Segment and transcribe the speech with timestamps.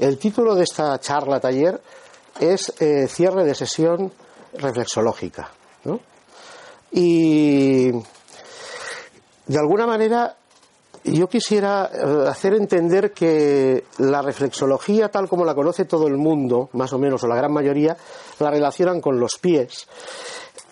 [0.00, 1.78] El título de esta charla taller
[2.40, 4.10] es eh, Cierre de sesión
[4.54, 5.50] reflexológica.
[5.84, 6.00] ¿no?
[6.90, 10.36] Y de alguna manera
[11.04, 16.70] yo quisiera eh, hacer entender que la reflexología, tal como la conoce todo el mundo,
[16.72, 17.94] más o menos, o la gran mayoría,
[18.38, 19.86] la relacionan con los pies.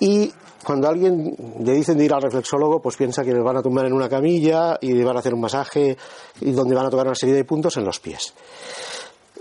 [0.00, 0.32] Y
[0.64, 3.62] cuando a alguien le dicen de ir al reflexólogo, pues piensa que le van a
[3.62, 5.98] tumbar en una camilla y le van a hacer un masaje
[6.40, 8.32] y donde van a tocar una serie de puntos en los pies.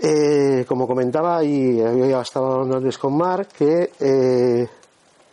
[0.00, 4.68] Eh, como comentaba y estaba hablando antes con Marc, que eh,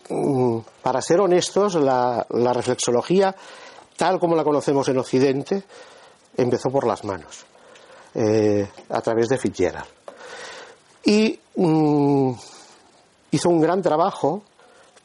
[0.10, 3.36] mm, para ser honestos, la, reflexología,
[3.96, 5.64] tal como la conocemos en Occidente,
[6.36, 7.46] empezó por las manos,
[8.16, 9.86] eh, a través de Fitzgerald.
[11.04, 12.32] Y mm,
[13.30, 14.42] hizo un gran trabajo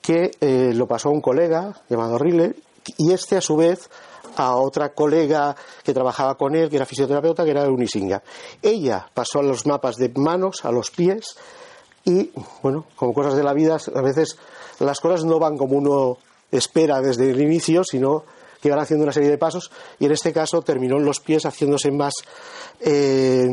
[0.00, 0.31] que
[0.75, 2.55] lo pasó a un colega llamado Riley,
[2.97, 3.91] y este a su vez
[4.36, 8.23] a otra colega que trabajaba con él, que era fisioterapeuta, que era Unisinga.
[8.62, 11.37] Ella pasó a los mapas de manos a los pies
[12.05, 12.31] y,
[12.62, 14.39] bueno, como cosas de la vida, a veces
[14.78, 16.19] las cosas no van como uno
[16.50, 18.25] espera desde el inicio, sino
[18.61, 21.44] que van haciendo una serie de pasos y en este caso terminó en los pies
[21.44, 22.15] haciéndose más
[22.81, 23.49] eh,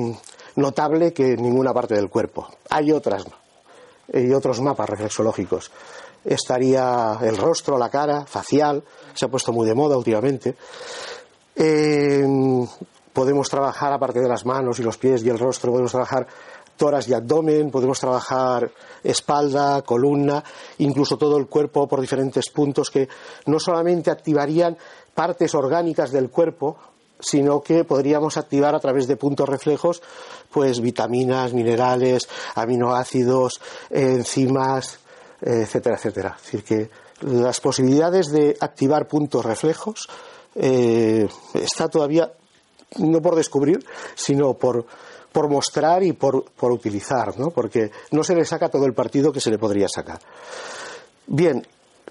[0.56, 2.47] notable que en ninguna parte del cuerpo.
[2.69, 3.25] Hay otras
[4.13, 5.72] y otros mapas reflexológicos
[6.28, 8.84] estaría el rostro, la cara, facial,
[9.17, 10.55] se ha puesto muy de moda últimamente.
[11.55, 12.23] Eh,
[13.11, 16.28] podemos trabajar, aparte de las manos y los pies y el rostro, podemos trabajar
[16.78, 18.69] toras y abdomen, podemos trabajar
[19.03, 20.44] espalda, columna,
[20.77, 23.09] incluso todo el cuerpo por diferentes puntos que
[23.47, 24.77] no solamente activarían
[25.16, 26.77] partes orgánicas del cuerpo,
[27.19, 30.03] sino que podríamos activar a través de puntos reflejos
[30.51, 35.00] pues vitaminas, minerales, aminoácidos, enzimas,
[35.41, 36.35] etcétera, etcétera.
[36.38, 40.07] Es decir, que las posibilidades de activar puntos reflejos
[40.55, 42.31] eh, está todavía
[42.97, 43.85] no por descubrir,
[44.16, 44.85] sino por,
[45.31, 47.51] por mostrar y por, por, utilizar, ¿no?
[47.51, 50.19] porque no se le saca todo el partido que se le podría sacar.
[51.27, 51.66] Bien,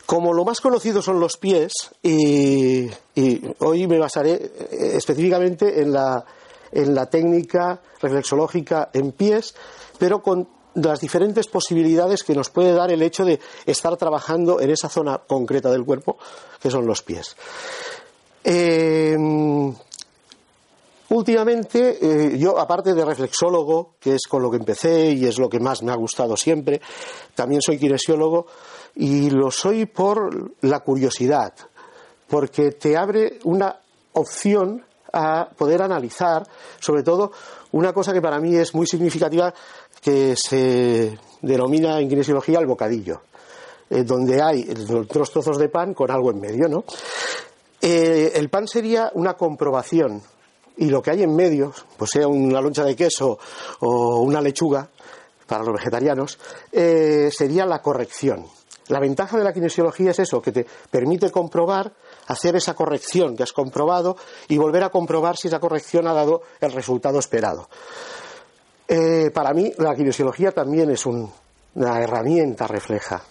[0.04, 1.72] como lo más conocido son los pies,
[2.02, 2.88] y,
[3.58, 6.24] hoy me basaré eh, específicamente en la,
[6.70, 9.54] en la técnica reflexológica en pies,
[9.98, 10.46] pero con
[10.76, 15.18] las diferentes posibilidades que nos puede dar el hecho de estar trabajando en esa zona
[15.26, 16.18] concreta del cuerpo,
[16.60, 17.36] que son los pies.
[18.44, 19.16] Eh,
[21.08, 25.48] últimamente, eh, yo, aparte de reflexólogo, que es con lo que empecé y es lo
[25.48, 26.80] que más me ha gustado siempre,
[27.34, 28.46] también soy kinesiólogo
[28.94, 31.54] y lo soy por la curiosidad,
[32.28, 33.80] porque te abre una
[34.12, 36.46] opción a poder analizar,
[36.78, 37.32] sobre todo,
[37.72, 39.52] una cosa que para mí es muy significativa,
[40.00, 43.22] que se denomina en kinesiología el bocadillo,
[43.90, 46.84] eh, donde hay dos trozos de pan con algo en medio, ¿no?
[47.80, 50.22] Eh, el pan sería una comprobación
[50.76, 53.38] y lo que hay en medio, pues sea una loncha de queso
[53.80, 54.88] o una lechuga,
[55.46, 56.38] para los vegetarianos,
[56.72, 58.46] eh, sería la corrección.
[58.88, 61.92] La ventaja de la kinesiología es eso, que te permite comprobar,
[62.28, 64.16] hacer esa corrección que has comprobado
[64.48, 67.68] y volver a comprobar si esa corrección ha dado el resultado esperado.
[68.88, 73.22] Eh, para mí, la kinesiología también es una herramienta refleja.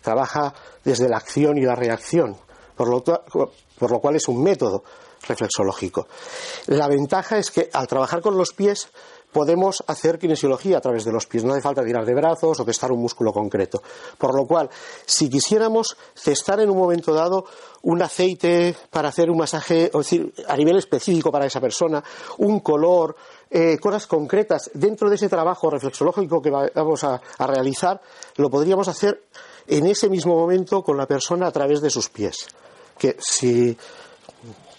[0.00, 0.54] Trabaja
[0.84, 2.36] desde la acción y la reacción,
[2.76, 4.82] por lo, por lo cual es un método
[5.26, 6.06] reflexológico.
[6.66, 8.88] La ventaja es que al trabajar con los pies
[9.32, 11.42] podemos hacer kinesiología a través de los pies.
[11.42, 13.82] No hace falta tirar de brazos o testar un músculo concreto.
[14.18, 14.68] Por lo cual,
[15.06, 17.46] si quisiéramos testar en un momento dado
[17.82, 22.04] un aceite para hacer un masaje, o decir, a nivel específico para esa persona,
[22.38, 23.16] un color,
[23.54, 28.00] eh, cosas concretas dentro de ese trabajo reflexológico que vamos a, realizar,
[28.36, 29.24] lo podríamos hacer
[29.66, 32.46] en ese mismo momento con la persona a través de sus pies.
[32.96, 33.76] Que si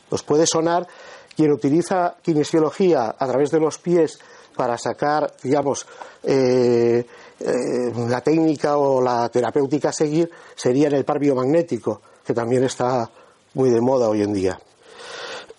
[0.10, 0.88] os puede sonar,
[1.36, 4.18] quien utiliza kinesiología a través de los pies
[4.56, 5.86] para sacar, digamos,
[6.24, 7.06] eh,
[7.40, 12.64] eh, la técnica o la terapéutica a seguir sería en el par biomagnético, que también
[12.64, 13.08] está
[13.54, 14.60] muy de moda hoy en día.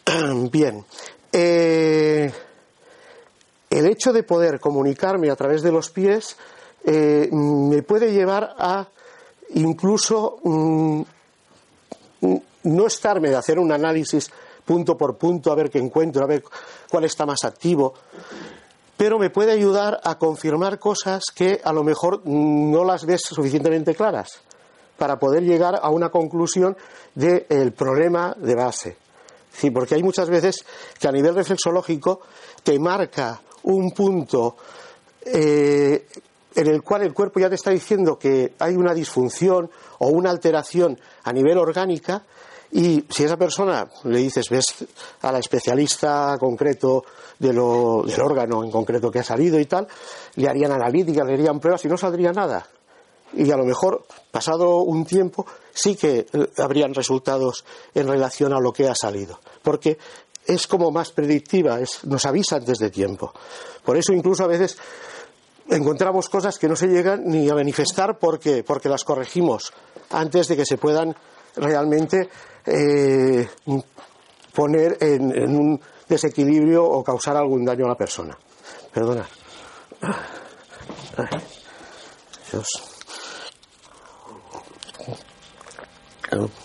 [0.51, 0.85] Bien.
[1.33, 2.33] Eh,
[3.75, 6.37] el hecho de poder comunicarme a través de los pies
[6.85, 8.87] eh, me puede llevar a
[9.55, 11.03] incluso mm,
[12.63, 14.31] no estarme de hacer un análisis
[14.65, 16.45] punto por punto a ver qué encuentro, a ver
[16.89, 17.95] cuál está más activo,
[18.97, 23.95] pero me puede ayudar a confirmar cosas que a lo mejor no las ves suficientemente
[23.95, 24.41] claras
[24.97, 26.77] para poder llegar a una conclusión
[27.17, 28.97] del problema de base.
[29.53, 30.65] Sí, porque hay muchas veces
[30.99, 32.21] que a nivel reflexológico
[32.63, 34.57] te marca un punto
[35.25, 36.07] eh,
[36.55, 40.31] en el cual el cuerpo ya te está diciendo que hay una disfunción o una
[40.31, 42.25] alteración a nivel orgánica
[42.73, 44.85] y si esa persona le dices, ves
[45.23, 47.05] a la especialista concreto
[47.39, 49.87] del órgano en concreto que ha salido y tal,
[50.35, 52.67] le harían analíticas, le harían pruebas y no saldría nada.
[53.37, 57.65] Y a lo mejor, pasado un tiempo, sí que eh, habrían resultados
[57.95, 59.41] en relación a lo que ha salido.
[59.63, 59.99] Porque
[60.47, 63.33] es como más predictiva, nos avisa antes de tiempo.
[63.85, 64.77] Por eso incluso a veces
[65.69, 69.73] encontramos cosas que no se llegan ni a manifestar porque, porque las corregimos
[70.11, 71.15] antes de que se puedan
[71.57, 72.29] realmente
[72.67, 73.49] eh,
[74.55, 78.37] poner en, un desequilibrio o causar algún daño a la persona.
[78.93, 79.27] Perdona.
[82.51, 82.67] Dios.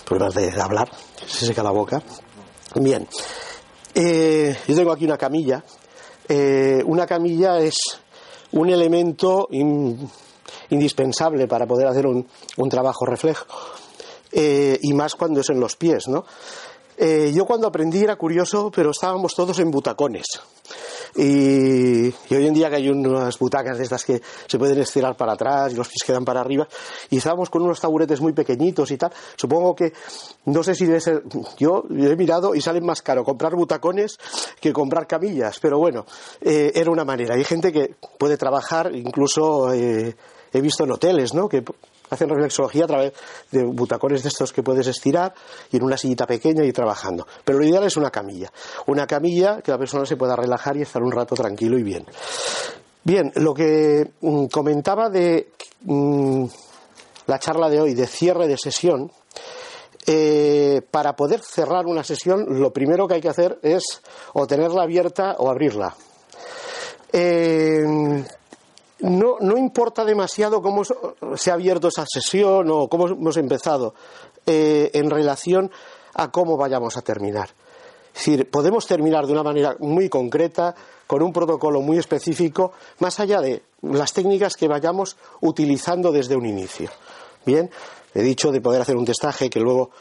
[0.05, 0.89] Pruebas de hablar,
[1.27, 2.01] se seca la boca.
[2.75, 3.07] Bien.
[4.01, 5.61] Eh, yo tengo aquí una camilla.
[6.25, 7.75] Eh, una camilla es
[8.53, 9.49] un elemento
[10.69, 12.25] indispensable para poder hacer un,
[12.55, 13.45] un trabajo reflejo.
[14.31, 16.23] Eh, y más cuando es en los pies, ¿no?
[16.97, 20.25] Yo cuando aprendí era curioso, pero estábamos todos en butacones.
[21.15, 25.33] Y, hoy en día que hay unas butacas de estas que se pueden estirar para
[25.33, 26.67] atrás y los pies quedan para arriba,
[27.09, 29.93] y estábamos con unos taburetes muy pequeñitos y tal, supongo que,
[30.45, 31.23] no sé si debe ser,
[31.57, 34.17] yo he mirado y salen más caro comprar butacones
[34.59, 36.05] que comprar camillas, pero bueno,
[36.41, 37.35] eh, era una manera.
[37.35, 40.15] Hay gente que puede trabajar, incluso he
[40.61, 41.47] visto en hoteles, ¿no?
[41.47, 41.63] Que
[42.09, 43.13] hacen reflexología a través
[43.51, 45.33] de butacones de estos que puedes estirar
[45.71, 47.27] y en una sillita pequeña y trabajando.
[47.43, 48.51] Pero lo ideal es una camilla.
[48.87, 52.05] Una camilla que la persona se pueda relajar y estar un rato tranquilo y bien.
[53.03, 55.51] Bien, lo que mm, comentaba de
[55.81, 56.45] mm,
[57.27, 59.11] la charla de hoy de cierre de sesión,
[60.05, 64.01] eh, para poder cerrar una sesión, lo primero que hay que hacer es
[64.33, 65.95] o tenerla abierta o abrirla.
[67.11, 68.23] Eh,
[69.01, 70.83] no, no importa demasiado cómo
[71.35, 73.93] se ha abierto esa sesión o cómo hemos empezado
[74.45, 75.71] eh, en relación
[76.13, 77.49] a cómo vayamos a terminar.
[78.13, 80.75] Es decir, podemos terminar de una manera muy concreta,
[81.07, 86.45] con un protocolo muy específico, más allá de las técnicas que vayamos utilizando desde un
[86.45, 86.89] inicio.
[87.45, 87.69] Bien,
[88.13, 89.91] he dicho de poder hacer un testaje que luego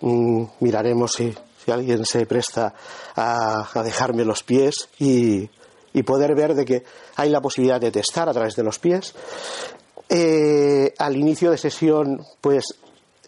[0.00, 1.34] mm, miraremos si,
[1.68, 2.74] alguien se presta
[3.14, 5.48] a, a dejarme los pies y
[5.92, 6.84] y poder ver de que
[7.16, 9.14] hay la posibilidad de testar a través de los pies.
[10.08, 12.64] Eh, al inicio de sesión, pues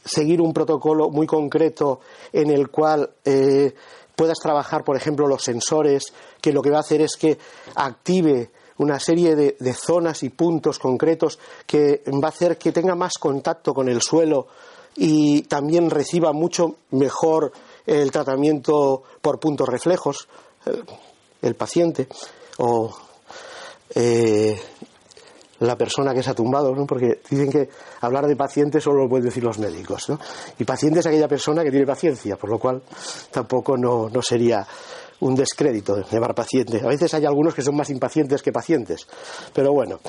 [0.05, 2.01] seguir un protocolo muy concreto
[2.33, 3.75] en el cual eh,
[4.15, 7.39] puedas trabajar, por ejemplo, los sensores, que lo que va a hacer es que
[7.75, 12.97] active una serie de, de, zonas y puntos concretos que va a hacer que tenga
[12.97, 14.49] más contacto con el suelo
[14.97, 17.53] y también reciba mucho mejor
[17.87, 20.29] el tratamiento por puntos reflejos
[20.67, 20.83] eh,
[21.43, 22.09] el paciente
[22.59, 22.95] o
[23.95, 24.59] eh,
[25.61, 26.87] la persona que se ha tumbado, ¿no?
[26.87, 27.69] porque dicen que
[28.01, 30.09] hablar de paciente solo lo pueden decir los médicos.
[30.09, 30.19] ¿no?
[30.59, 32.83] Y paciente es aquella persona que tiene paciencia, por lo cual
[33.31, 34.67] tampoco no, sería
[35.21, 36.81] un descrédito llamar paciente.
[36.83, 39.07] A veces hay algunos que son más impacientes que pacientes,
[39.53, 40.01] pero bueno.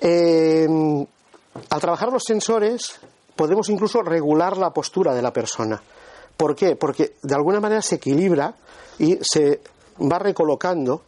[0.00, 0.66] Eh,
[1.70, 3.00] al trabajar los sensores
[3.34, 5.80] podemos incluso regular la postura de la persona.
[6.36, 6.76] ¿Por qué?
[6.76, 8.54] Porque de alguna manera se equilibra
[8.98, 9.60] y se
[10.00, 11.02] va recolocando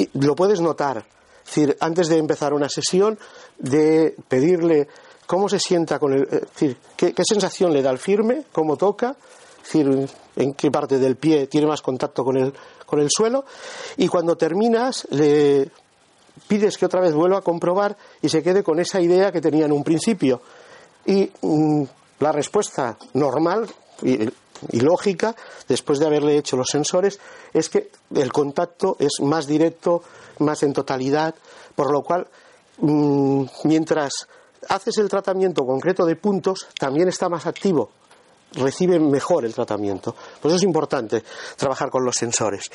[0.00, 1.04] y lo puedes notar.
[1.44, 3.18] Es decir, antes de empezar una sesión,
[3.58, 4.88] de pedirle
[5.26, 6.22] cómo se sienta con el.
[6.22, 9.16] Es decir, qué, sensación le da el firme, cómo toca,
[9.56, 12.52] es decir, en qué parte del pie tiene más contacto con el,
[12.86, 13.44] con el suelo.
[13.96, 15.70] Y cuando terminas, le
[16.46, 19.66] pides que otra vez vuelva a comprobar y se quede con esa idea que tenía
[19.66, 20.40] en un principio.
[21.06, 21.82] Y mm,
[22.20, 23.68] la respuesta normal,
[24.02, 24.28] y
[24.72, 25.34] lógica,
[25.68, 27.18] después de haberle hecho los sensores,
[27.52, 30.02] es que el contacto es más directo,
[30.38, 31.34] más en totalidad,
[31.74, 32.26] por lo cual,
[32.78, 34.12] mm, mientras
[34.68, 37.90] haces el tratamiento concreto de puntos, también está más activo,
[38.52, 40.14] recibe mejor el tratamiento.
[40.40, 41.22] Por eso es importante
[41.56, 42.70] trabajar con los sensores.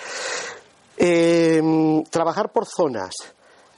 [0.98, 3.14] Em, trabajar por zonas.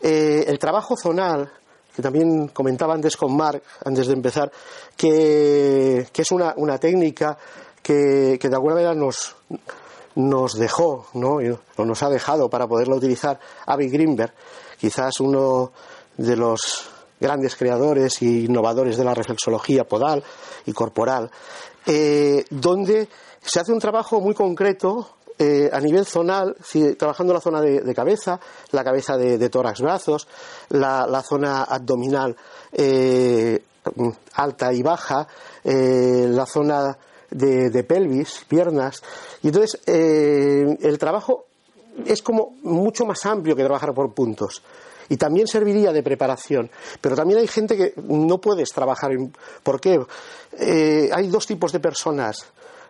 [0.02, 1.52] Eh, el trabajo zonal,
[1.96, 4.52] que también comentaba antes con Mark, antes de empezar,
[4.96, 7.38] que, es una, técnica
[7.88, 9.36] que, de alguna manera nos,
[10.16, 11.38] nos dejó, ¿no?
[11.78, 14.34] o nos ha dejado para poderla utilizar Avi Greenberg,
[14.78, 15.72] quizás uno
[16.18, 16.90] de los
[17.20, 20.22] grandes creadores e innovadores de la reflexología podal
[20.66, 21.32] y corporal,
[21.86, 23.08] eh, donde
[23.42, 26.58] se hace un trabajo muy concreto eh, a nivel zonal,
[26.98, 28.38] trabajando la zona de, cabeza,
[28.72, 30.28] la cabeza de, tórax, brazos,
[30.70, 32.36] la, zona abdominal
[32.74, 33.64] eh,
[34.34, 35.26] alta y baja,
[35.64, 36.98] la zona
[37.30, 39.02] de, pelvis, piernas.
[39.44, 41.46] Y entonces el trabajo
[42.06, 44.62] es como mucho más amplio que trabajar por puntos
[45.10, 46.70] y también serviría de preparación.
[47.02, 49.12] Pero también hay gente que no puedes trabajar.
[49.12, 49.34] En.
[50.60, 52.46] Eh, hay dos tipos de personas.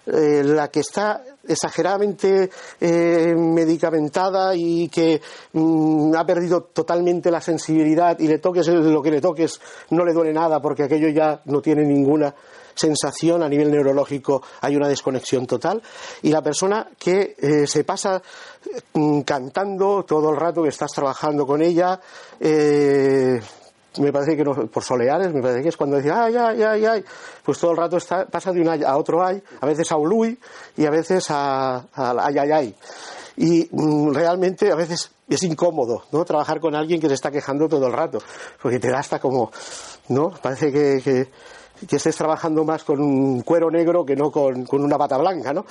[0.09, 5.19] Eh, la que está exageradamente eh, medicamentada y que
[5.51, 10.13] mm, ha perdido totalmente la sensibilidad y le toques lo que le toques no le
[10.13, 12.33] duele nada porque aquello ya no tiene ninguna
[12.77, 15.81] sensación a nivel neurológico hay una desconexión total
[16.21, 18.21] y la persona que eh, se pasa
[18.93, 21.99] mm, cantando todo el rato que estás trabajando con ella
[22.39, 23.41] eh,
[23.99, 26.85] me parece que no, por soleares, me parece que es cuando dice ay, ay, ay,
[26.85, 27.05] ay,
[27.43, 29.97] pues todo el rato está, pasa de un ay a otro ay, a veces a
[29.97, 30.37] ului
[30.75, 32.75] y a veces a, ay, ay, ay.
[33.37, 36.25] Y mm, realmente a veces es incómodo, ¿no?
[36.25, 38.19] Trabajar con alguien que se está quejando todo el rato,
[38.61, 39.51] porque te da hasta como,
[40.09, 40.29] ¿no?
[40.41, 41.29] Parece que
[41.89, 45.65] estés trabajando más con un cuero negro que no con, una bata blanca, ¿no?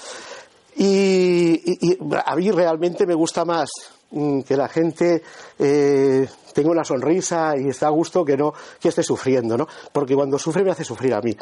[0.77, 3.71] Y, a mí realmente me gusta más
[4.11, 5.23] mm, que la gente
[5.59, 9.67] eh, tenga una sonrisa y esté a gusto que no que esté sufriendo, ¿no?
[9.93, 11.35] Porque cuando sufre me hace sufrir a mí.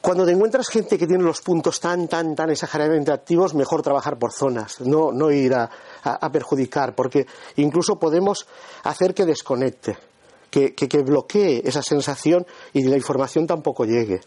[0.00, 4.18] Cuando te encuentras gente que tiene los puntos tan, tan, tan exageradamente activos, mejor trabajar
[4.18, 7.26] por zonas, no, no ir a perjudicar, porque
[7.56, 8.46] incluso podemos
[8.82, 9.96] hacer que desconecte
[10.54, 14.20] que, bloquee esa sensación y la información tampoco llegue.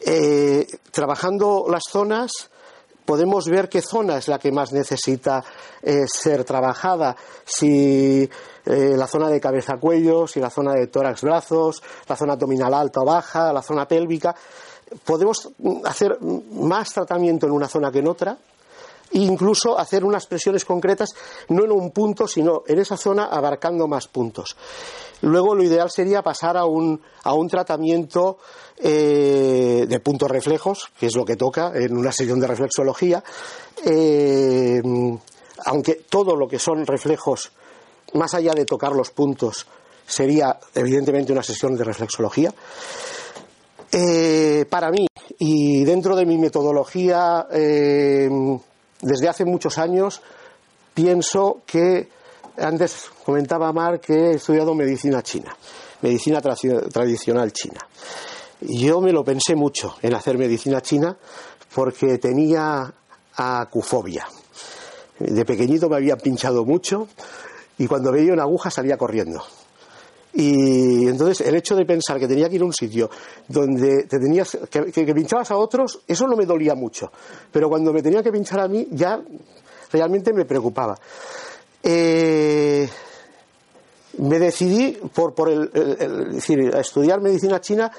[0.00, 2.50] Eh, trabajando las zonas,
[3.04, 5.44] podemos ver qué zona es la que más necesita
[5.82, 8.28] eh, ser trabajada, si
[8.66, 13.04] eh, la zona de cabeza-cuello, si la zona de tórax-brazos, la zona abdominal alta o
[13.04, 14.34] baja, la zona pélvica.
[15.04, 15.48] Podemos
[15.84, 18.36] hacer más tratamiento en una zona que en otra
[19.12, 21.10] incluso hacer unas presiones concretas
[21.48, 24.56] no en un punto, sino en esa zona abarcando más puntos.
[25.22, 28.38] Luego lo ideal sería pasar a un, a un tratamiento
[28.76, 33.22] eh, de puntos reflejos, que es lo que toca en una sesión de reflexología,
[33.84, 34.82] eh,
[35.64, 37.52] aunque todo lo que son reflejos,
[38.14, 39.66] más allá de tocar los puntos,
[40.04, 42.52] sería evidentemente una sesión de reflexología.
[43.92, 45.06] Eh, para mí,
[45.38, 47.46] y dentro de mi metodología
[49.02, 50.22] desde hace muchos años
[50.94, 52.08] pienso que,
[52.56, 55.54] antes comentaba Mar que he estudiado medicina china,
[56.00, 57.80] medicina tradicional china.
[58.60, 61.16] Yo me lo pensé mucho en hacer medicina china
[61.74, 62.92] porque tenía
[63.34, 64.26] acufobia.
[65.18, 67.08] De pequeñito me había pinchado mucho
[67.78, 69.42] y cuando veía una aguja salía corriendo.
[70.34, 73.10] Y entonces el hecho de pensar que tenía que ir a un sitio
[73.48, 77.12] donde te tenías que, pinchabas a otros, eso no me dolía mucho.
[77.50, 79.20] Pero cuando me tenía que pinchar a mí, ya
[79.92, 80.98] realmente me preocupaba.
[81.82, 82.88] Eh,
[84.18, 85.70] me decidí por, por el,
[86.32, 87.90] decir, a estudiar medicina china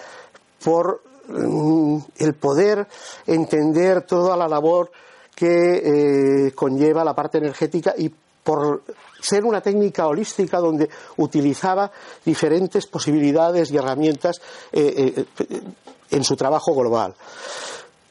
[0.63, 2.87] por mm, el poder
[3.27, 4.91] entender toda la labor
[5.35, 8.11] que eh, conlleva la parte energética y
[8.43, 8.83] por
[9.21, 11.91] ser una técnica holística donde utilizaba
[12.25, 15.61] diferentes posibilidades y herramientas eh, eh,
[16.11, 17.15] en su trabajo global.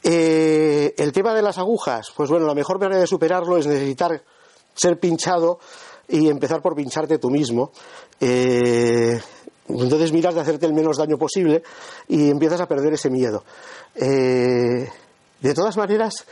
[0.03, 4.23] Eh, el tema de las agujas, pues bueno, la mejor manera de superarlo es necesitar
[4.75, 5.61] ser pinchado
[6.09, 7.71] y empezar por pincharte tú mismo.
[8.19, 11.63] entonces miras de hacerte el menos daño posible
[12.09, 13.45] y empiezas a perder ese miedo.
[13.95, 16.25] de todas maneras,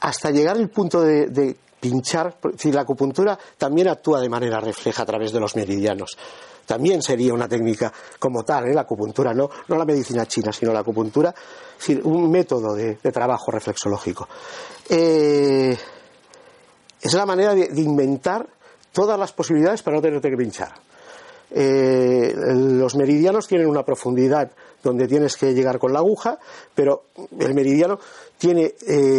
[0.00, 5.06] hasta llegar al punto de pinchar, si la acupuntura también actúa de manera refleja a
[5.06, 6.18] través de los meridianos.
[6.66, 8.74] También sería una técnica como tal, ¿eh?
[8.74, 11.32] la acupuntura, no, no la medicina china, sino la acupuntura,
[12.02, 14.28] un método de, trabajo reflexológico.
[14.88, 15.76] Eh,
[17.00, 18.48] es la manera de, inventar
[18.90, 20.72] todas las posibilidades para no tenerte que pinchar.
[21.52, 24.50] Eh, los meridianos tienen una profundidad
[24.82, 26.36] donde tienes que llegar con la aguja,
[26.74, 27.04] pero
[27.38, 28.00] el meridiano
[28.38, 28.74] tiene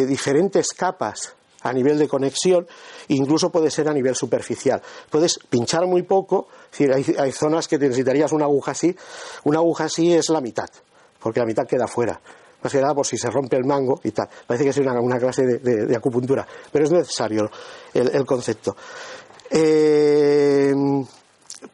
[0.05, 2.67] diferentes capas a nivel de conexión,
[3.09, 4.81] incluso puede ser a nivel superficial.
[5.09, 6.47] Puedes pinchar muy poco,
[6.79, 8.95] hay, hay zonas que necesitarías una aguja así,
[9.43, 10.69] una aguja así es la mitad,
[11.19, 12.19] porque la mitad queda fuera.
[12.61, 14.27] Más que nada por si se rompe el mango y tal.
[14.47, 17.49] Parece que es una, clase de, acupuntura, pero es necesario
[17.93, 18.75] el, concepto.
[19.49, 20.73] Eh,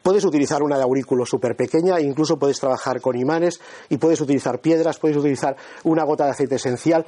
[0.02, 4.60] puedes utilizar una de aurículo súper pequeña, incluso puedes trabajar con imanes y puedes utilizar
[4.60, 7.06] piedras, puedes utilizar una gota de aceite esencial.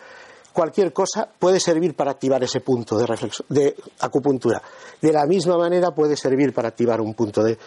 [0.56, 3.04] Cualquier cosa puede servir para activar ese punto de,
[3.50, 4.62] de acupuntura.
[5.02, 7.58] De la misma manera puede servir para activar un punto de,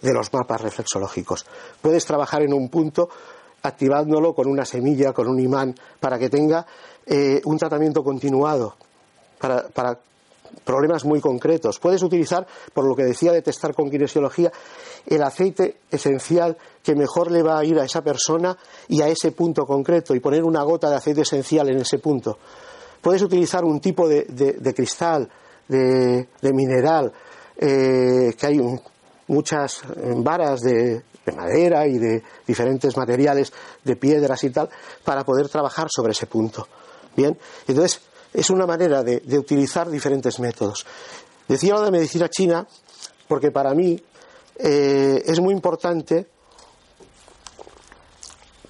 [0.00, 1.44] los mapas reflexológicos.
[1.82, 3.10] Puedes trabajar en un punto
[3.62, 6.64] activándolo con una semilla, con un imán, para que tenga
[7.04, 8.74] eh, un tratamiento continuado,
[9.38, 9.98] para, para
[10.64, 11.78] problemas muy concretos.
[11.78, 14.50] Puedes utilizar, por lo que decía de testar con kinesiología,
[15.06, 18.56] el aceite esencial que mejor le va a ir a esa persona
[18.88, 22.38] y a ese punto concreto y poner una gota de aceite esencial en ese punto.
[23.00, 24.26] Puedes utilizar un tipo de,
[24.74, 25.28] cristal,
[25.68, 27.12] de, mineral,
[27.56, 28.60] eh, que hay
[29.28, 29.82] muchas
[30.16, 33.52] varas de, de madera y de diferentes materiales,
[33.84, 34.68] de piedras y tal,
[35.04, 36.66] para poder trabajar sobre ese punto.
[37.16, 37.36] Bien,
[37.66, 38.00] entonces
[38.32, 40.86] es una manera de, utilizar diferentes métodos.
[41.46, 42.66] Decía lo de medicina china
[43.26, 44.00] porque para mí
[44.58, 46.26] eh, es muy importante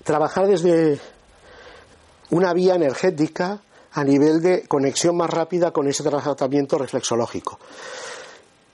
[0.04, 1.00] trabajar desde
[2.30, 3.60] una vía energética
[3.92, 7.58] a nivel de conexión más rápida con ese tratamiento reflexológico.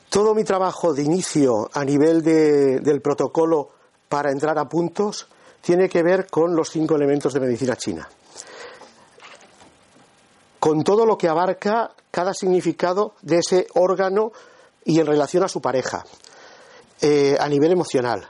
[0.08, 3.70] Todo mi trabajo de inicio a nivel del protocolo
[4.08, 5.26] para entrar a puntos
[5.60, 8.08] tiene que ver con los cinco elementos de medicina china
[10.64, 14.32] con todo lo que abarca cada significado de ese órgano
[14.82, 16.06] y en relación a su pareja,
[17.00, 18.26] eh, a nivel emocional,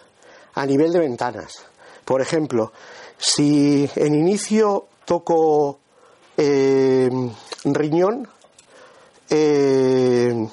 [0.54, 1.64] a nivel de ventanas.
[2.04, 2.72] Por ejemplo,
[3.16, 5.78] si en inicio toco
[6.36, 7.10] eh,
[7.64, 8.28] riñón,
[9.30, 10.48] eh,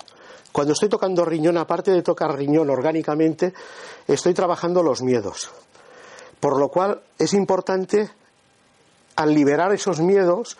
[0.52, 3.54] cuando estoy tocando riñón, aparte de tocar riñón orgánicamente,
[4.08, 5.50] estoy trabajando los miedos.
[6.40, 8.10] Por lo cual es importante,
[9.16, 10.58] al liberar esos miedos,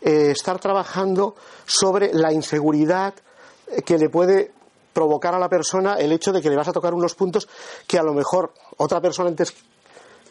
[0.00, 1.34] eh, estar trabajando
[1.66, 3.14] sobre la inseguridad
[3.84, 4.52] que le puede
[4.94, 7.46] provocar a la persona el hecho de que le vas a tocar unos puntos
[7.86, 9.52] que a lo mejor otra persona antes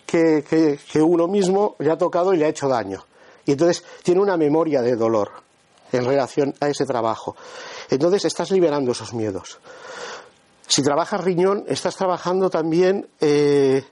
[0.08, 3.06] que, que, uno mismo le ha tocado y le ha hecho daño.
[3.46, 5.30] Y entonces tiene una memoria de dolor
[5.92, 7.36] en relación a ese trabajo.
[7.90, 9.60] Entonces estás liberando esos miedos.
[10.68, 13.84] Si trabajas riñón, estás trabajando también eh,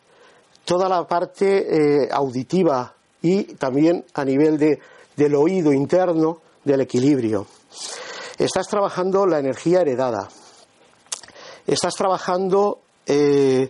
[0.66, 4.80] toda la parte eh, auditiva y también a nivel de
[5.16, 7.46] del oído interno, del equilibrio.
[8.38, 10.30] Estás trabajando la energía heredada.
[11.68, 13.70] Estás trabajando eh,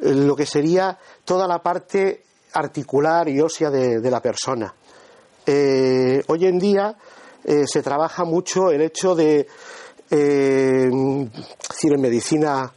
[0.00, 2.22] lo que sería toda la parte
[2.52, 4.74] articular y ósea de, la persona.
[5.44, 6.96] Eh, hoy en día
[7.44, 9.46] eh, se trabaja mucho el hecho de,
[10.08, 12.72] decir, en medicina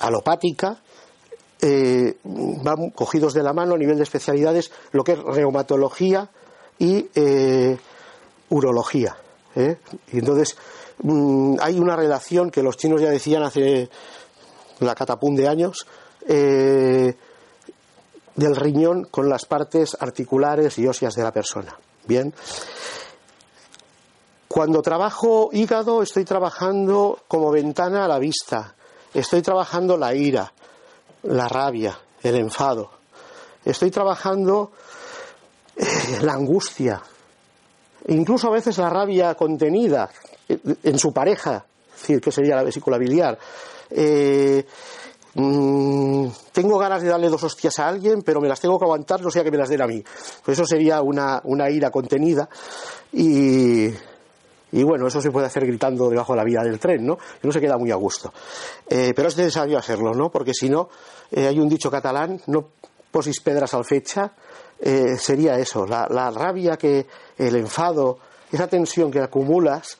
[0.00, 0.78] alopática,
[2.22, 6.28] van cogidos de la mano a nivel de especialidades lo que es reumatología
[6.78, 7.08] y
[8.50, 9.16] urología.
[9.54, 10.56] Y entonces
[11.02, 13.88] mm, hay una relación que los chinos ya decían hace
[14.80, 15.86] la catapum de años
[18.34, 21.76] del riñón con las partes articulares y óseas de la persona.
[22.06, 22.32] Bien.
[24.48, 28.74] Cuando trabajo hígado estoy trabajando como ventana a la vista,
[29.14, 30.52] estoy trabajando la ira,
[31.22, 32.90] la rabia, el enfado.
[33.64, 34.72] Estoy trabajando
[35.76, 37.00] eh, la angustia,
[38.08, 40.10] incluso a veces la rabia contenida
[40.48, 41.64] en su pareja,
[42.06, 43.38] que sería la vesícula biliar.
[43.90, 44.64] Eh,
[45.34, 49.20] mm, tengo ganas de darle dos hostias a alguien, pero me las tengo que aguantar,
[49.20, 50.02] no sea que me las den a mí.
[50.44, 52.48] Pues eso sería una, una ira contenida
[53.12, 53.86] y,
[54.72, 57.18] y bueno, eso se puede hacer gritando debajo de la vía del tren, ¿no?
[57.42, 58.32] Y no se queda muy a gusto.
[58.88, 60.30] Eh, pero es necesario hacerlo, ¿no?
[60.30, 60.88] Porque si no,
[61.30, 62.68] eh, hay un dicho catalán, no
[63.10, 64.32] posis pedras al fecha,
[65.16, 67.06] sería eso, la, rabia que,
[67.38, 68.18] el enfado,
[68.50, 69.98] esa tensión que acumulas,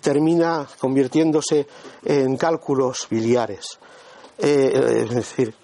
[0.00, 1.66] termina convirtiéndose
[2.04, 3.78] en cálculos biliares.
[4.38, 5.54] es decir,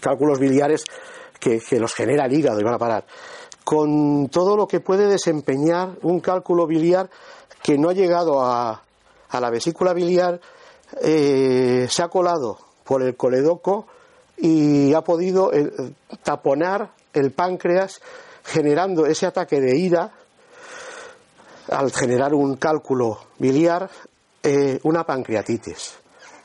[0.00, 0.84] cálculos biliares
[1.38, 3.06] que, los genera el hígado y van a parar.
[3.64, 7.10] Con todo lo que puede desempeñar un cálculo biliar
[7.62, 8.82] que no ha llegado a,
[9.32, 10.40] la vesícula biliar,
[11.02, 13.86] eh, se ha colado por el coledoco
[14.38, 15.70] y ha podido eh,
[16.22, 18.00] taponar el páncreas
[18.44, 20.12] generando ese ataque de ira
[21.70, 23.90] al generar un cálculo biliar,
[24.42, 25.94] eh, una pancreatitis.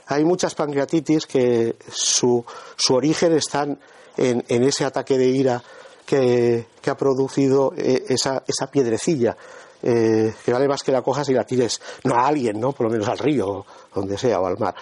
[0.07, 2.43] Hay muchas pancreatitis que su,
[2.75, 3.79] su origen están
[4.17, 5.63] en, ese ataque de ira
[6.05, 9.37] que, ha producido esa, esa piedrecilla
[9.83, 12.71] eh, que vale más que la cojas y la tires, no a alguien, ¿no?
[12.71, 14.75] Por lo menos al río, donde sea, o al mar.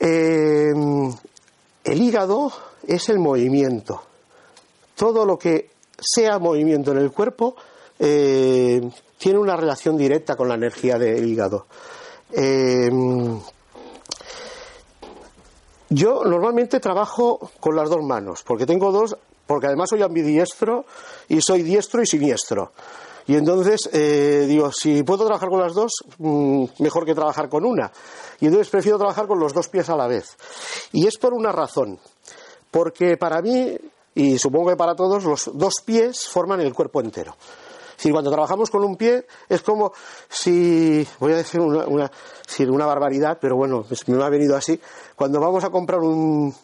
[0.00, 0.72] Eh,
[1.84, 2.52] el hígado
[2.86, 4.02] es el movimiento.
[4.96, 7.54] Todo lo que sea movimiento en el cuerpo
[7.98, 8.80] eh,
[9.18, 11.66] tiene una relación directa con la energía del hígado.
[15.94, 20.86] Yo normalmente trabajo con las dos manos, porque tengo dos, porque además soy ambidiestro
[21.28, 22.72] y soy diestro y siniestro.
[23.26, 27.64] Y entonces eh, digo, si puedo trabajar con las dos, mm, mejor que trabajar con
[27.64, 27.92] una.
[28.40, 30.36] Y entonces prefiero trabajar con los dos pies a la vez.
[30.92, 31.98] Y es por una razón.
[32.70, 33.76] Porque para mí,
[34.16, 37.36] y supongo que para todos, los dos pies forman el cuerpo entero.
[37.96, 39.92] Decir, cuando trabajamos con un pie es como
[40.28, 42.10] si, voy a decir una, una,
[42.68, 44.80] una barbaridad, pero bueno, me ha venido así,
[45.16, 46.54] cuando vamos a comprar un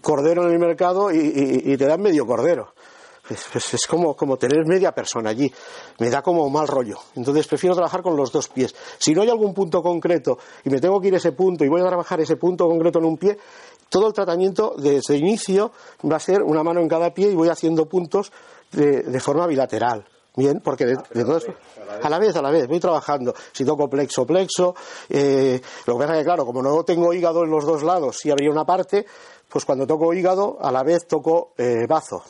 [0.00, 2.72] cordero en el mercado y te dan medio cordero.
[3.28, 5.52] Es, como, como, tener media persona allí.
[5.98, 6.98] Me da como mal rollo.
[7.16, 8.74] Entonces prefiero trabajar con los dos pies.
[8.98, 11.68] Si no hay algún punto concreto y me tengo que ir a ese punto y
[11.68, 13.38] voy a trabajar ese punto concreto en un pie,
[13.88, 15.72] todo el tratamiento desde inicio
[16.10, 18.32] va a ser una mano en cada pie y voy haciendo puntos
[18.72, 20.06] de, forma bilateral.
[20.36, 20.96] Bien, porque de,
[22.02, 23.34] a la vez, a la vez, voy trabajando.
[23.52, 24.74] Si toco plexo, plexo.
[25.08, 28.18] Eh, lo que pasa es que, claro, como no tengo hígado en los dos lados,
[28.18, 29.06] si habría una parte,
[29.48, 32.22] pues cuando toco hígado, a la vez toco eh, bazo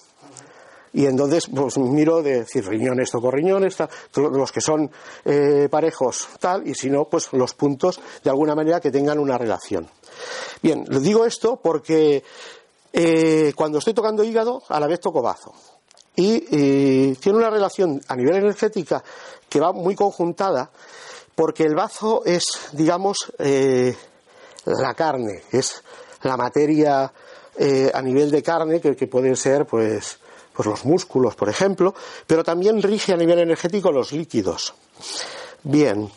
[0.97, 3.77] y entonces pues miro de decir riñones, toco riñones,
[4.15, 4.91] los que son
[5.27, 9.37] eh, parejos tal, y si no, pues los puntos de alguna manera que tengan una
[9.37, 9.87] relación.
[10.63, 12.25] Bien, les digo esto porque
[12.95, 15.53] eh, cuando estoy tocando hígado, a la vez toco bazo.
[16.17, 19.05] Y tiene una relación a nivel energética
[19.49, 20.71] que va muy conjuntada,
[21.35, 23.95] porque el bazo es, digamos, eh,
[24.65, 25.83] la carne, es
[26.23, 27.13] la materia
[27.95, 30.19] a nivel de carne que, que puede ser, pues,
[30.57, 31.95] pues los músculos, por ejemplo,
[32.27, 34.75] pero también rige a nivel energético los líquidos.
[35.63, 36.11] Bien,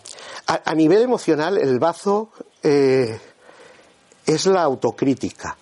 [0.47, 2.31] a, nivel emocional el bazo
[2.63, 3.19] eh,
[4.25, 5.57] es la autocrítica.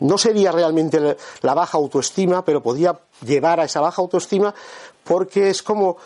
[0.00, 4.54] No sería realmente la baja autoestima, pero podía llevar a esa baja autoestima
[5.04, 5.96] porque es como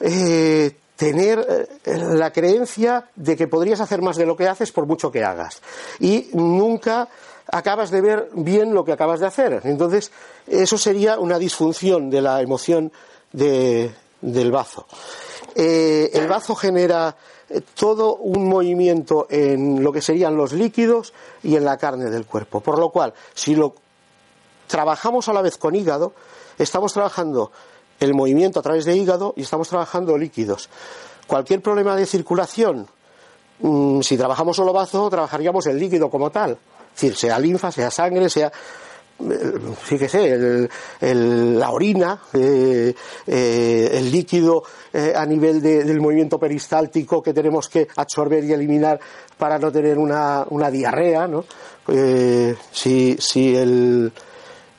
[0.00, 4.86] eh, tener eh, la creencia de que podrías hacer más de lo que haces por
[4.86, 5.62] mucho que hagas.
[6.00, 7.08] Y nunca
[7.50, 9.60] acabas de ver bien lo que acabas de hacer.
[9.64, 10.10] Entonces,
[10.46, 12.92] eso sería una disfunción de la emoción
[13.32, 14.86] del bazo.
[15.54, 17.16] Eh, el bazo genera
[17.48, 22.26] eh, todo un movimiento en lo que serían los líquidos y en la carne del
[22.26, 22.60] cuerpo.
[22.60, 23.74] Por lo cual, si lo
[24.66, 26.12] trabajamos a la vez con hígado,
[26.58, 27.50] estamos trabajando
[28.00, 30.68] el movimiento a través de hígado y estamos trabajando líquidos.
[31.26, 32.86] Cualquier problema de circulación,
[33.60, 36.58] mm, si trabajamos solo bazo, trabajaríamos el líquido como tal
[36.98, 38.50] decir, sea linfa, sea sangre, sea
[39.84, 40.68] sí que sé,
[41.00, 42.94] la orina, eh,
[43.26, 49.00] eh, el líquido eh, a nivel del movimiento peristáltico que tenemos que absorber y eliminar
[49.36, 51.44] para no tener una, diarrea, ¿no?
[52.70, 54.12] si, si el,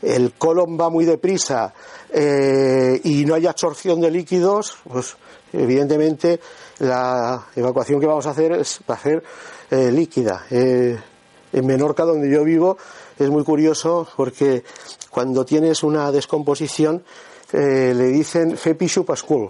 [0.01, 1.73] el colon va muy deprisa
[2.13, 5.17] y no hay absorción de líquidos, pues
[5.51, 6.39] evidentemente
[6.79, 9.23] la evacuación que vamos a hacer es, va a ser
[9.71, 10.45] líquida.
[10.49, 12.77] En Menorca, donde yo vivo,
[13.19, 14.63] es muy curioso porque
[15.09, 17.03] cuando tienes una descomposición
[17.51, 19.49] eh, le dicen fepishu pascul,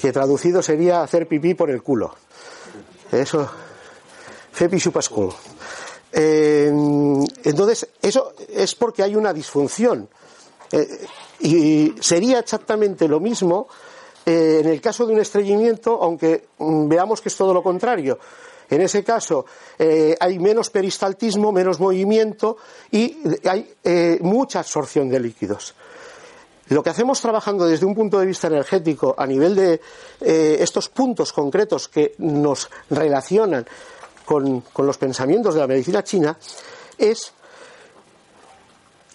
[0.00, 2.14] que traducido sería hacer pipí por el culo.
[3.10, 3.48] Eso,
[4.52, 5.32] fepishu pascul.
[6.12, 6.70] Eh,
[7.44, 10.08] entonces, eso es porque hay una disfunción.
[10.70, 11.06] Eh,
[11.40, 13.68] y sería exactamente lo mismo
[14.26, 18.18] en el caso de un estreñimiento, aunque mm, veamos que es todo lo contrario.
[18.70, 19.46] En ese caso
[19.78, 22.58] eh, hay menos peristaltismo, menos movimiento
[22.90, 23.16] y
[23.48, 25.74] hay eh, mucha absorción de líquidos.
[26.68, 29.80] Lo que hacemos trabajando desde un punto de vista energético a nivel de
[30.20, 33.66] eh, estos puntos concretos que nos relacionan
[34.26, 36.36] con, con los pensamientos de la medicina china
[36.98, 37.32] es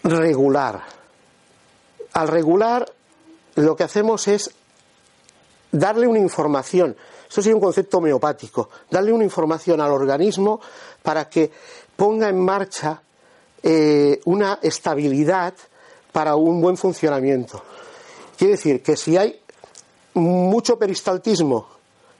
[0.04, 0.82] regular.
[2.14, 2.92] Al regular
[3.56, 4.50] lo que hacemos es
[5.72, 6.96] darle una información
[7.34, 10.62] esto sería un concepto homeopático, darle una información al organismo
[11.02, 11.50] para que
[11.96, 13.02] ponga en marcha
[13.64, 15.56] eh, una estabilidad
[16.12, 17.60] para un buen funcionamiento.
[18.38, 19.42] Quiere decir que si hay
[20.14, 21.70] mucho peristaltismo,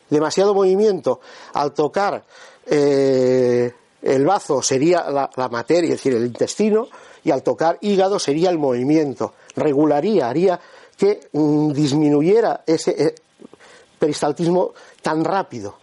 [0.10, 1.20] demasiado movimiento,
[1.54, 2.24] al tocar
[2.66, 3.72] eh,
[4.02, 6.88] el bazo sería la, materia, es decir, el intestino,
[7.24, 9.36] y al tocar hígado sería el movimiento.
[9.56, 10.60] Regularía, haría
[10.98, 13.16] que mm, disminuyera ese eh,
[14.04, 15.76] peristaltismo tan rápido.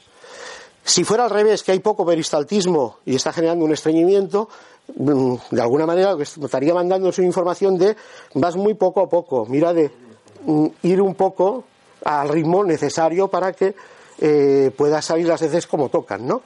[0.85, 4.47] Si fuera al revés, que hay poco peristaltismo y está generando un estreñimiento,
[4.95, 7.97] mm, de alguna manera estaría mandando su información de
[8.35, 9.91] vas muy poco a poco, mira de
[10.45, 11.65] mm, ir un poco
[12.05, 13.75] al ritmo necesario para que
[14.19, 16.43] eh, pueda salir las heces como tocan, ¿no?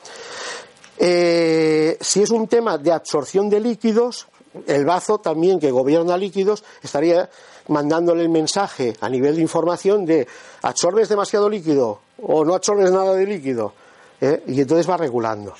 [0.96, 4.28] Eh, si es un tema de absorción de líquidos,
[4.68, 7.28] el bazo también que gobierna líquidos estaría
[7.68, 10.26] mandándole el mensaje a nivel de información de
[10.62, 13.72] absorbes demasiado líquido o no absorbes nada de líquido.
[14.20, 15.54] y entonces va regulando.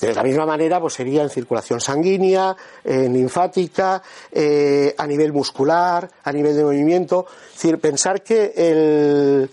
[0.00, 2.54] De la misma manera, pues sería en circulación sanguínea,
[2.84, 4.02] en linfática,
[4.98, 7.26] a nivel muscular, a nivel de movimiento.
[7.48, 9.50] Es decir, pensar que el,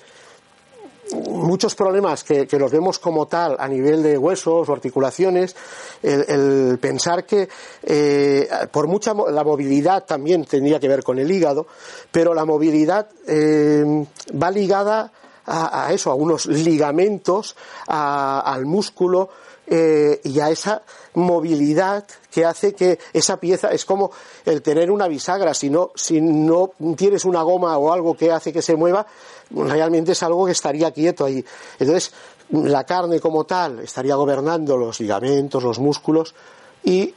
[1.14, 5.56] muchos problemas que, los vemos como tal a nivel de huesos o articulaciones,
[6.02, 7.50] el, pensar que
[7.84, 11.68] eh, por mucha la movilidad también tendría que ver con el hígado,
[12.12, 14.06] pero la movilidad eh,
[14.42, 15.12] va ligada
[15.46, 17.56] a, eso, a unos ligamentos,
[17.88, 19.30] al músculo
[19.68, 20.82] eh, y a esa
[21.14, 24.12] movilidad que hace que esa pieza es como
[24.46, 25.54] el tener una bisagra.
[25.54, 29.06] Si no, si no tienes una goma o algo que hace que se mueva,
[29.52, 31.44] realmente es algo que estaría quieto ahí.
[31.80, 32.12] Entonces,
[32.52, 36.36] la carne como tal estaría gobernando los ligamentos, los músculos
[36.84, 37.14] y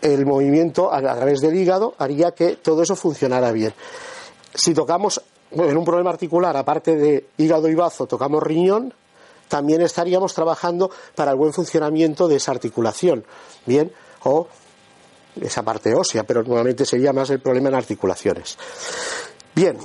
[0.00, 3.74] el movimiento a través del hígado haría que todo eso funcionara bien.
[4.54, 8.94] Si tocamos en un problema articular, aparte de hígado y bazo, tocamos riñón,
[9.50, 13.24] también estaríamos trabajando para el buen funcionamiento de esa articulación,
[13.66, 14.46] bien, o
[15.38, 18.56] esa parte ósea, pero normalmente sería más el problema en articulaciones.
[19.54, 19.76] Bien,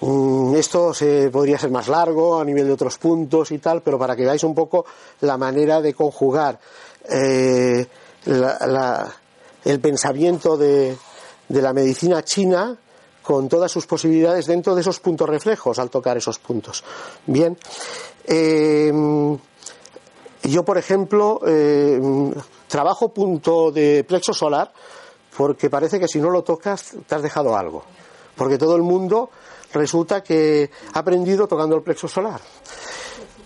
[0.00, 3.98] mm, esto se, podría ser más largo a nivel de otros puntos y tal, pero
[3.98, 4.84] para que veáis un poco
[5.20, 6.58] la manera de conjugar
[7.08, 7.86] eh,
[9.64, 10.96] el pensamiento de,
[11.48, 12.76] la medicina china
[13.26, 16.84] con todas sus posibilidades dentro de esos puntos reflejos al tocar esos puntos.
[17.26, 17.58] Bien,
[18.24, 18.92] eh,
[20.44, 22.00] yo, por ejemplo, eh,
[22.68, 24.72] trabajo punto de plexo solar
[25.36, 27.82] porque parece que si no lo tocas te has dejado algo.
[28.36, 29.30] Porque todo el mundo
[29.72, 32.40] resulta que ha aprendido tocando el plexo solar.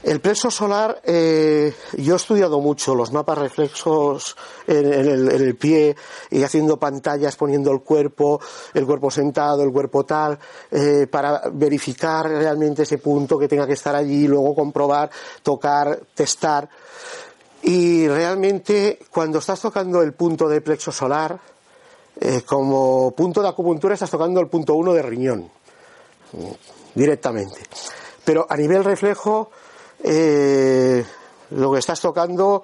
[0.02, 4.34] El plexo solar, eh, yo he estudiado mucho los mapas reflexos
[4.66, 5.94] en, el, pie
[6.30, 8.40] y haciendo pantallas poniendo el cuerpo,
[8.72, 10.38] el cuerpo sentado, el cuerpo tal,
[10.70, 15.10] eh, para verificar realmente ese punto que tenga que estar allí, luego comprobar,
[15.42, 16.66] tocar, testar.
[17.62, 21.38] Y realmente cuando estás tocando el punto de plexo solar,
[22.18, 25.50] eh, como punto de acupuntura estás tocando el punto uno de riñón,
[26.94, 27.60] directamente.
[28.24, 29.50] Pero a nivel reflejo,
[30.02, 31.04] eh,
[31.50, 32.62] lo que estás tocando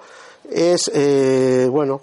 [0.49, 2.01] es, eh, bueno,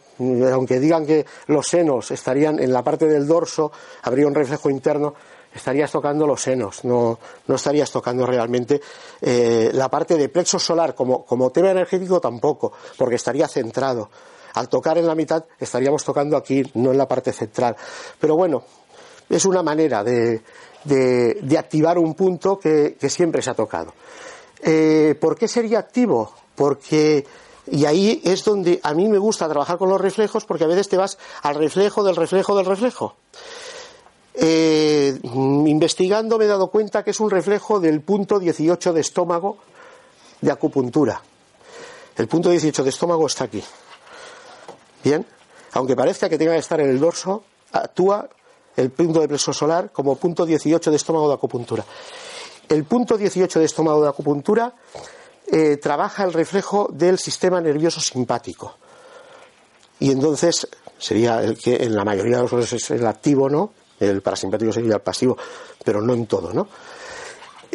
[0.52, 5.14] aunque digan que los senos estarían en la parte del dorso, habría un reflejo interno,
[5.54, 8.80] estarías tocando los senos, no, no estarías tocando realmente
[9.20, 14.10] eh, la parte de plexo solar como, como tema energético tampoco, porque estaría centrado.
[14.54, 17.76] Al tocar en la mitad estaríamos tocando aquí, no en la parte central.
[18.20, 18.62] Pero bueno,
[19.28, 20.42] es una manera de,
[20.84, 23.92] de, activar un punto que, siempre se ha tocado.
[24.64, 26.32] Eh, ¿Por qué sería activo?
[26.54, 27.26] Porque
[27.70, 30.88] y ahí es donde a mí me gusta trabajar con los reflejos porque a veces
[30.88, 33.16] te vas al reflejo del reflejo del reflejo.
[34.34, 39.58] Eh, investigando me he dado cuenta que es un reflejo del punto 18 de estómago
[40.40, 41.22] de acupuntura.
[42.16, 43.62] El punto 18 de estómago está aquí.
[45.02, 45.24] Bien,
[45.72, 48.28] aunque parezca que tenga que estar en el dorso, actúa
[48.76, 51.84] el punto de plexo solar como punto 18 de estómago de acupuntura.
[52.68, 54.74] El punto 18 de estómago de acupuntura
[55.46, 58.76] eh, trabaja el reflejo del sistema nervioso simpático.
[60.00, 60.66] Y entonces
[60.98, 63.72] sería el que en la mayoría de los casos es el activo, ¿no?
[64.00, 65.36] El parasimpático sería el pasivo,
[65.84, 66.66] pero no en todo, ¿no?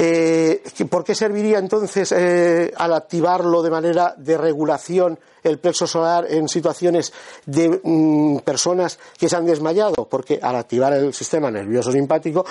[0.01, 6.25] Eh, ¿Por qué serviría entonces eh, al activarlo de manera de regulación el plexo solar
[6.29, 7.11] en situaciones
[7.45, 10.07] de mm, personas que se han desmayado?
[10.09, 12.45] Porque al activar el sistema nervioso simpático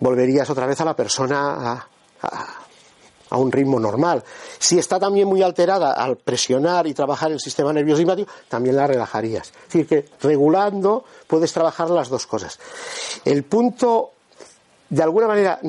[0.00, 1.86] volverías otra vez a la persona
[2.22, 4.24] a, un ritmo normal.
[4.58, 8.88] Si está también muy alterada al presionar y trabajar el sistema nervioso simpático, también la
[8.88, 9.48] relajarías.
[9.48, 12.58] Es decir, que regulando puedes trabajar las dos cosas.
[13.24, 14.10] El punto
[14.88, 15.60] de alguna manera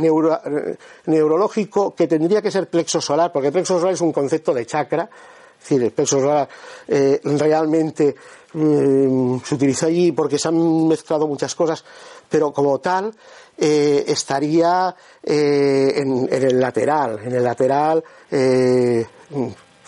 [1.05, 5.03] neurológico que tendría que ser plexo solar, porque plexo solar es un concepto de chakra,
[5.03, 6.49] es decir, el plexo solar
[6.87, 8.15] eh, realmente
[8.53, 11.85] mm, se utiliza allí porque se han mezclado muchas cosas,
[12.31, 13.13] pero como tal
[13.57, 18.03] eh, estaría eh, en, el lateral, en el lateral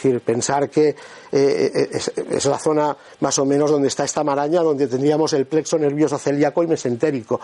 [0.04, 0.96] decir, pensar que
[1.32, 5.78] eh, es, la zona más o menos donde está esta maraña, donde tendríamos el plexo
[5.78, 7.40] nervioso celíaco y mesentérico.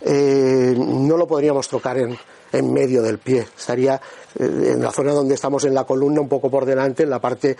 [0.00, 2.18] Eh, no lo podríamos tocar en,
[2.52, 3.94] en medio del pie, estaría
[4.38, 7.20] eh, en la zona donde estamos en la columna, un poco por delante, en la
[7.20, 7.56] parte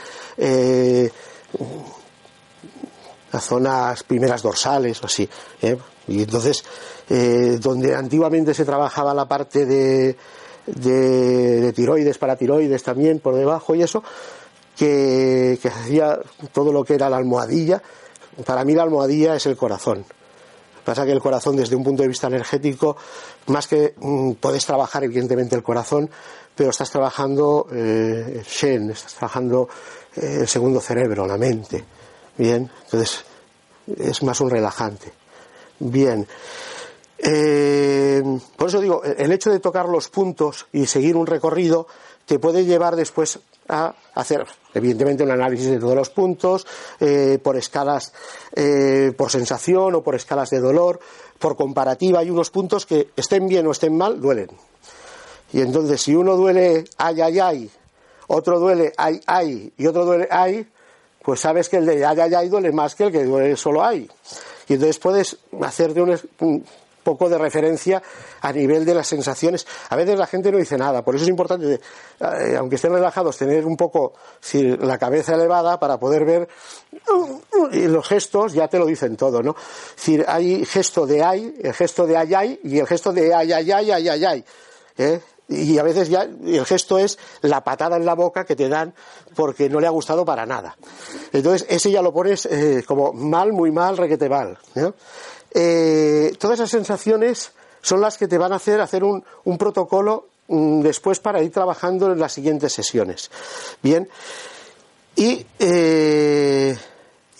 [3.33, 5.29] las zonas primeras dorsales o así.
[6.09, 6.65] Y entonces,
[7.61, 10.17] donde antiguamente se trabajaba la parte de,
[10.67, 14.03] de, tiroides, para tiroides también por debajo y eso,
[14.77, 16.19] que, hacía
[16.53, 17.83] todo lo que era la almohadilla.
[18.45, 20.05] Para mí la almohadilla es el corazón.
[20.85, 22.97] Pasa que el corazón, desde un punto de vista energético,
[23.47, 26.11] más que mm, puedes trabajar evidentemente el corazón,
[26.57, 29.69] pero estás trabajando eh, el Shen, estás trabajando
[30.17, 31.85] eh, el segundo cerebro, la mente.
[32.37, 33.25] Bien, entonces
[33.97, 35.12] es más un relajante.
[35.85, 36.29] Bien.
[37.18, 38.23] Eh,
[38.57, 41.88] por eso digo, el hecho de tocar los puntos y seguir un recorrido
[42.25, 46.66] te puede llevar después a hacer, evidentemente, un análisis de todos los puntos,
[47.01, 48.12] eh, por escalas,
[48.55, 51.01] eh, por sensación o por escalas de dolor,
[51.40, 52.21] por comparativa.
[52.21, 54.51] Hay unos puntos que estén bien o estén mal, duelen.
[55.53, 57.71] Y entonces, si uno duele ay, ay, ay,
[58.29, 60.68] otro duele ay, ay y otro duele ay,
[61.23, 63.85] pues sabes que el de ay, ay, ay duele más que el que duele solo
[63.85, 64.09] ay.
[64.73, 66.01] Y entonces puedes hacer de
[66.41, 66.65] un,
[67.03, 68.03] poco de referencia
[68.41, 69.67] a nivel de las sensaciones.
[69.91, 73.37] A veces la gente no dice nada, por eso es importante, eh, aunque estén relajados,
[73.37, 74.15] tener un poco
[74.53, 76.49] la cabeza elevada para poder ver
[77.73, 79.55] y los gestos ya te lo dicen todo, ¿no?
[79.91, 83.35] Es decir, hay gesto de ay, el gesto de ay ay y el gesto de
[83.35, 84.45] ay ay ay ay ay ay.
[84.97, 85.21] ¿eh?
[85.53, 88.95] Y a veces ya el gesto es la patada en la boca que te dan
[89.35, 90.77] porque no le ha gustado para nada.
[91.33, 94.59] Entonces ese ya lo pones eh, como mal, muy mal, requete mal.
[95.53, 99.25] Eh, todas esas sensaciones son las que te van a hacer hacer un,
[99.59, 103.31] protocolo mm, después para ir trabajando en las siguientes sesiones.
[103.83, 104.09] Bien,
[105.17, 106.77] y eh,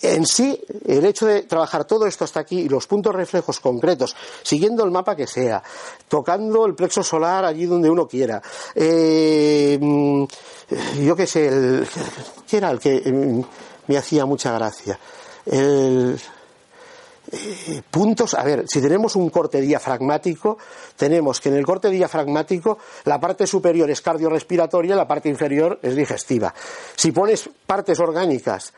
[0.03, 4.17] en sí, el hecho de trabajar todo esto hasta aquí y los puntos reflejos concretos,
[4.43, 5.63] siguiendo el mapa que sea,
[6.09, 8.43] tocando el plexo solar allí donde uno quiera,
[8.75, 10.25] eh, mm,
[11.05, 11.87] yo qué sé, el,
[12.49, 13.41] ¿qué era el que mm,
[13.87, 14.99] me hacía mucha gracia?
[15.47, 16.19] El,
[17.31, 20.59] eh, puntos, a ver, si tenemos un corte diafragmático,
[20.97, 25.95] tenemos que en el corte diafragmático la parte superior es cardiorrespiratoria la parte inferior es
[25.95, 26.53] digestiva.
[26.97, 28.75] Si pones partes orgánicas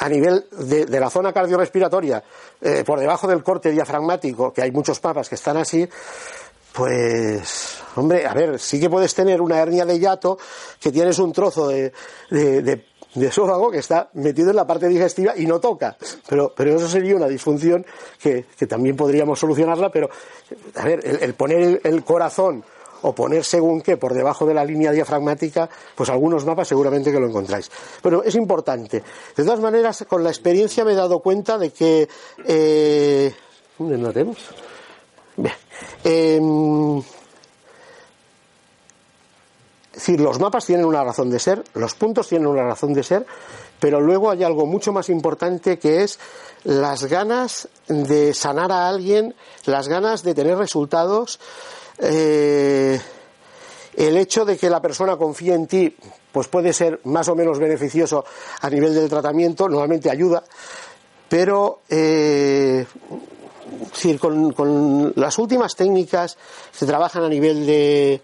[0.00, 2.22] a nivel de, la zona cardiorrespiratoria,
[2.60, 5.88] eh, por debajo del corte diafragmático, que hay muchos papas que están así,
[6.72, 10.38] pues, hombre, a ver, sí que puedes tener una hernia de hiato,
[10.80, 11.92] que tienes un trozo de,
[13.14, 15.96] de esófago que está metido en la parte digestiva y no toca.
[16.28, 17.84] Pero, pero eso sería una disfunción
[18.20, 20.08] que, también podríamos solucionarla, pero,
[20.76, 22.64] a ver, el, poner el, corazón
[23.02, 27.20] o poner según qué por debajo de la línea diafragmática, pues algunos mapas seguramente que
[27.20, 27.70] lo encontráis.
[28.02, 29.02] Pero es importante.
[29.36, 32.08] De todas maneras, con la experiencia me he dado cuenta de que.
[32.46, 33.32] Eh,
[33.78, 34.38] ¿Dónde lo tenemos?
[35.36, 35.54] Bien.
[36.04, 37.04] Em, es
[39.94, 43.26] decir, los mapas tienen una razón de ser, los puntos tienen una razón de ser,
[43.78, 46.18] pero luego hay algo mucho más importante que es
[46.64, 49.34] las ganas de sanar a alguien,
[49.64, 51.40] las ganas de tener resultados,
[52.00, 53.00] eh,
[53.96, 55.94] el hecho de que la persona confíe en ti,
[56.32, 58.24] pues puede ser más o menos beneficioso
[58.60, 60.42] a nivel del tratamiento, normalmente ayuda,
[61.28, 62.86] pero eh,
[64.18, 66.36] con, con, las últimas técnicas
[66.72, 68.22] se trabajan a nivel de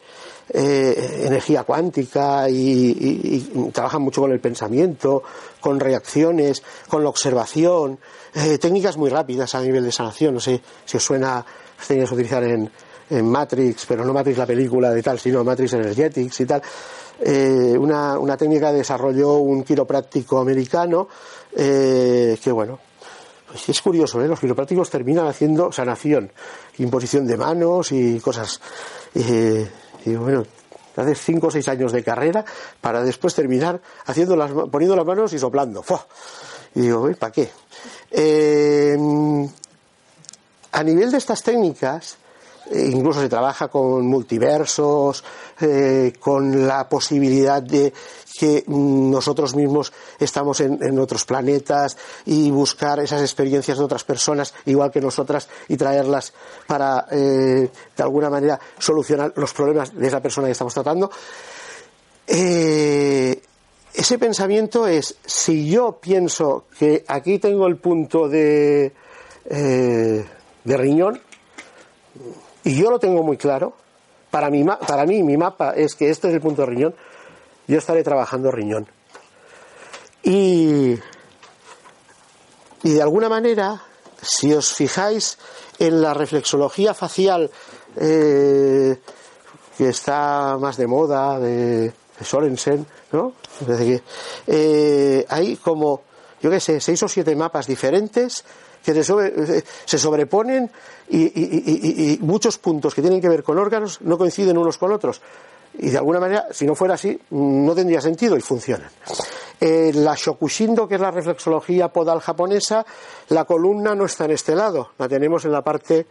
[0.48, 5.22] eh, energía cuántica y, trabajan mucho con el pensamiento,
[5.60, 7.98] con reacciones, con la observación,
[8.34, 10.34] eh, técnicas muy rápidas a nivel de sanación.
[10.34, 11.44] No sé si os suena,
[11.78, 12.70] os tenéis que utilizar en,
[13.10, 16.62] Matrix, pero no Matrix la película de tal, sino Matrix Energetics y tal.
[17.20, 21.08] Eh, una, una, técnica que desarrolló un quiropráctico americano
[21.54, 22.78] que, bueno,
[23.46, 24.28] pues es curioso, ¿eh?
[24.28, 26.30] los quiroprácticos terminan haciendo sanación,
[26.78, 28.60] imposición de manos y cosas.
[29.14, 29.22] Y
[30.04, 30.44] digo, bueno,
[31.02, 32.44] haces cinco o seis años de carrera
[32.80, 35.84] para después terminar haciendo las, poniendo las manos y soplando.
[36.74, 37.50] Y digo, ¿para qué?
[38.10, 38.96] Eh,
[40.72, 42.18] a nivel de estas técnicas, eh,
[42.72, 45.22] incluso se trabaja con multiversos,
[45.60, 47.92] eh, con la posibilidad de
[48.38, 54.90] que nosotros mismos estamos en, otros planetas y buscar esas experiencias de otras personas igual
[54.90, 56.34] que nosotras y traerlas
[56.66, 61.10] para eh, de alguna manera solucionar los problemas de esa persona que estamos tratando.
[62.26, 68.92] ese pensamiento es, si yo pienso que aquí tengo el punto de,
[69.48, 71.22] de riñón,
[72.66, 73.74] y yo lo tengo muy claro,
[74.28, 76.94] para, mí, para mí mi mapa es que este es el punto de riñón,
[77.68, 78.88] yo estaré trabajando riñón.
[80.24, 80.98] Y,
[82.82, 83.80] y de alguna manera,
[84.20, 85.38] si os fijáis
[85.78, 87.52] en la reflexología facial
[87.94, 88.98] eh,
[89.78, 93.34] que está más de moda, de, Sorensen, ¿no?
[94.48, 96.02] Eh, hay como,
[96.42, 98.44] yo qué sé, seis o siete mapas diferentes
[98.86, 100.70] que se sobreponen
[101.08, 105.20] y, muchos puntos que tienen que ver con órganos no coinciden unos con otros.
[105.78, 108.88] Y de alguna manera, si no fuera así, no tendría sentido y funcionan.
[109.60, 112.86] Eh, la Shokushindo, que es la reflexología podal japonesa,
[113.28, 116.06] la columna no está en este lado, la tenemos en la parte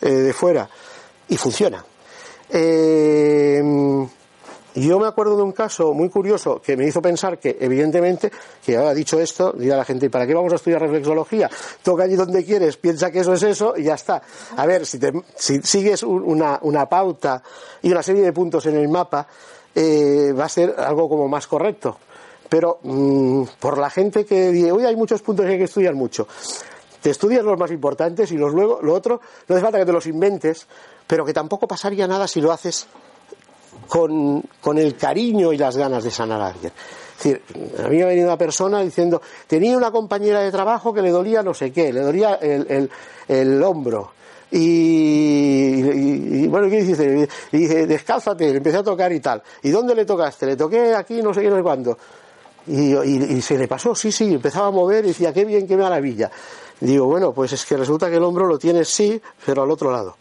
[0.00, 0.68] eh, de fuera
[1.28, 1.84] y funciona.
[2.48, 3.60] Eh,
[4.74, 8.32] yo me acuerdo de un caso muy curioso que me hizo pensar que, evidentemente,
[8.64, 11.48] que ahora dicho esto, dirá la gente, ¿para qué vamos a estudiar reflexología?
[11.82, 14.22] Toca allí donde quieres, piensa que eso es eso y ya está.
[14.56, 14.98] A ver, si,
[15.62, 17.42] sigues una, pauta
[17.82, 19.28] y una serie de puntos en el mapa,
[19.74, 21.98] eh, va a ser algo como más correcto.
[22.48, 25.94] Pero mm, por la gente que dice, hoy hay muchos puntos que hay que estudiar
[25.94, 26.26] mucho.
[27.00, 29.92] Te estudias los más importantes y los luego, lo otro, no hace falta que te
[29.92, 30.66] los inventes,
[31.06, 32.88] pero que tampoco pasaría nada si lo haces
[33.94, 36.72] con, con, el cariño y las ganas de sanar a alguien.
[37.16, 37.42] Es decir,
[37.78, 41.10] a mí me ha venido una persona diciendo, tenía una compañera de trabajo que le
[41.10, 42.90] dolía no sé qué, le dolía el, el,
[43.28, 44.10] el hombro.
[44.50, 47.28] Y, bueno, ¿qué dice?
[47.52, 49.40] Y dije, descálzate, le empecé a tocar y tal.
[49.62, 50.46] ¿Y dónde le tocaste?
[50.46, 51.96] Le toqué aquí, no sé qué, no sé cuándo.
[52.66, 55.76] Y, y, se le pasó, sí, sí, empezaba a mover y decía, qué bien, qué
[55.76, 56.32] maravilla.
[56.80, 59.92] digo, bueno, pues es que resulta que el hombro lo tienes sí, pero al otro
[59.92, 60.16] lado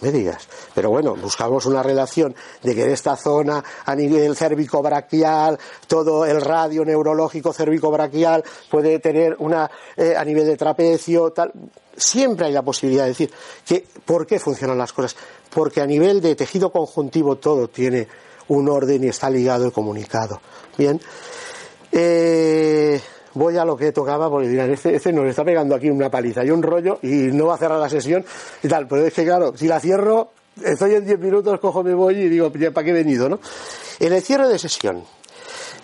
[0.00, 0.48] me digas.
[0.74, 6.40] Pero bueno, buscamos una relación de que de esta zona, a nivel cérvico-braquial, todo el
[6.40, 11.52] radio neurológico cérvico-braquial puede tener una, eh, a nivel de trapecio, tal.
[11.96, 13.32] Siempre hay la posibilidad de decir
[13.66, 15.16] que, ¿por qué funcionan las cosas?
[15.50, 18.08] Porque a nivel de tejido conjuntivo todo tiene
[18.48, 20.40] un orden y está ligado y comunicado.
[20.76, 21.00] Bien.
[21.92, 23.00] Eh,
[23.34, 26.44] voy a lo que tocaba porque dirán, este, este nos está pegando aquí una paliza
[26.44, 28.24] y un rollo y no va a cerrar la sesión
[28.62, 28.86] y tal.
[28.88, 30.30] Pero es que claro, si la cierro,
[30.62, 33.28] estoy en 10 minutos, cojo, me voy y digo, ¿para qué he venido?
[33.28, 33.40] ¿no?
[34.00, 35.04] En el cierre de sesión.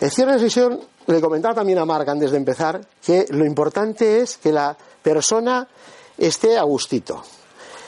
[0.00, 4.20] El cierre de sesión, le comentaba también a Marc antes de empezar, que lo importante
[4.20, 5.68] es que la persona
[6.16, 7.22] esté a gustito.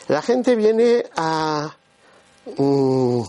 [0.09, 1.75] La gente viene a...
[2.57, 3.23] Mm,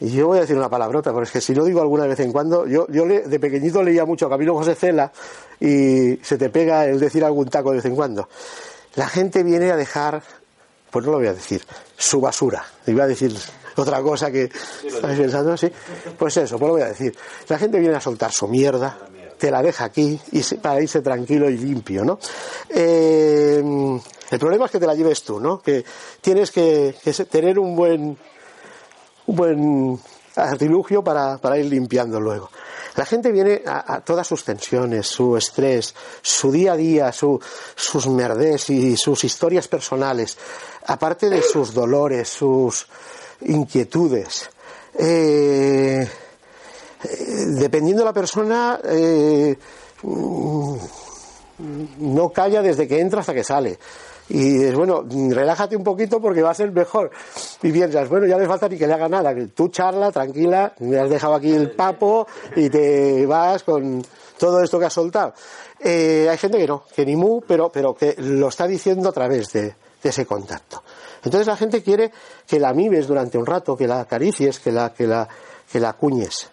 [0.00, 2.18] y yo voy a decir una palabrota, porque es que si no digo alguna vez
[2.20, 5.12] en cuando, yo, yo de pequeñito leía mucho a Camilo José Cela
[5.60, 8.28] y se te pega el decir algún taco de vez en cuando.
[8.94, 10.22] La gente viene a dejar,
[10.90, 11.62] pues no lo voy a decir,
[11.98, 12.64] su basura.
[12.86, 13.36] Iba a decir
[13.76, 15.70] otra cosa que estáis pensando, sí.
[16.18, 17.14] Pues eso, pues lo voy a decir.
[17.48, 18.96] La gente viene a soltar su mierda,
[19.36, 22.18] te la deja aquí y para irse tranquilo y limpio, ¿no?
[22.70, 23.62] Eh,
[24.30, 25.60] el problema es que te la lleves tú, ¿no?
[25.60, 25.84] Que
[26.22, 26.94] tienes que
[27.30, 28.16] tener un buen
[29.36, 29.98] buen
[30.36, 32.50] artilugio para, ir limpiando luego.
[32.96, 38.70] La gente viene a, todas sus tensiones, su estrés, su día a día, sus merdes
[38.70, 40.36] y sus historias personales,
[40.86, 42.86] aparte de sus dolores, sus
[43.42, 44.50] inquietudes.
[44.98, 46.08] Eh,
[47.02, 47.24] eh,
[47.58, 49.56] dependiendo de la persona, eh,
[51.98, 53.78] no calla desde que entra hasta que sale
[54.30, 57.10] y dices, bueno, relájate un poquito porque va a ser mejor.
[57.62, 60.72] Y piensas, bueno, ya no falta ni que le haga nada, que tú charla, tranquila,
[60.78, 64.04] me has dejado aquí el papo y te vas con
[64.38, 65.34] todo esto que has soltado.
[65.80, 69.12] Eh, hay gente que no, que ni mu, pero, pero que lo está diciendo a
[69.12, 70.84] través de, ese contacto.
[71.24, 72.12] Entonces la gente quiere
[72.46, 75.28] que la mimes durante un rato, que la acaricies, que la, que la,
[75.70, 76.48] que la cuñes.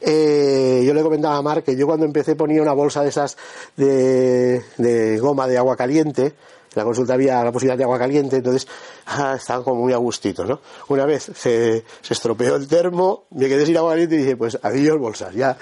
[0.00, 3.36] Eh, yo le comentaba a Mar que yo cuando empecé ponía una bolsa de esas
[3.76, 6.34] de, de goma de agua caliente en
[6.74, 8.66] la consulta había la posibilidad de agua caliente, entonces
[9.06, 10.60] ah, estaban como muy a gustito, ¿no?
[10.88, 14.98] Una vez se, estropeó el termo, me quedé sin agua caliente y dije, pues adiós
[14.98, 15.56] bolsas, ya,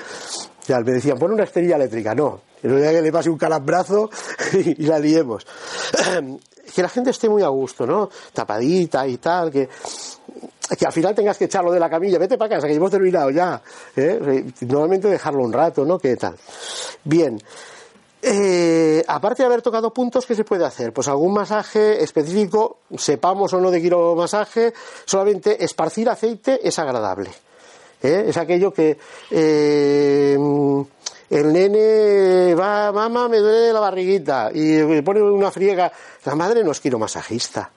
[0.66, 4.10] ya me decían, pon una esterilla eléctrica, no, no día que le pase un calambrazo
[4.52, 5.46] y, la liemos.
[6.74, 8.10] que la gente esté muy a gusto, ¿no?
[8.32, 9.68] Tapadita y tal, que,
[10.78, 13.30] que al final tengas que echarlo de la camilla, vete para casa, que hemos terminado
[13.30, 13.62] ya.
[13.96, 14.44] ¿eh?
[14.60, 15.98] Normalmente dejarlo un rato, ¿no?
[15.98, 16.36] ¿Qué tal?
[17.04, 17.40] Bien.
[18.30, 20.92] Eh, aparte de haber tocado puntos, ¿qué se puede hacer?
[20.92, 23.80] Pues algún masaje específico, sepamos o no de
[24.14, 24.74] masaje,
[25.06, 27.30] solamente esparcir aceite es agradable.
[28.02, 28.26] ¿eh?
[28.28, 28.98] Es aquello que
[29.30, 30.36] eh,
[31.30, 35.90] el nene va, mamá, me duele la barriguita y pone una friega.
[36.26, 37.70] La madre no es quiromasajista,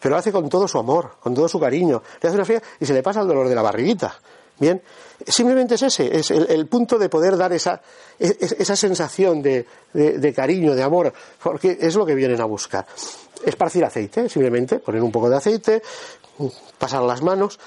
[0.00, 2.02] pero lo hace con todo su amor, con todo su cariño.
[2.22, 4.14] Le hace una friega y se le pasa el dolor de la barriguita.
[4.62, 4.80] Bien,
[5.26, 7.82] simplemente es ese, es el, punto de poder dar esa,
[8.20, 9.66] esa sensación de,
[10.36, 12.86] cariño, de amor, porque es lo que vienen a buscar.
[13.44, 15.82] Esparcir aceite, simplemente, poner un poco de aceite,
[16.78, 17.58] pasar las manos,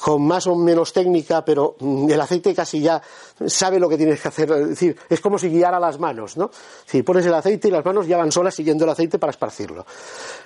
[0.00, 3.02] con más o menos técnica, pero mm, el aceite casi ya
[3.46, 4.50] sabe lo que tienes que hacer.
[4.52, 6.50] Es decir, es como si guiara las manos, ¿no?
[6.86, 9.84] Si pones el aceite y las manos ya van solas siguiendo el aceite para esparcirlo.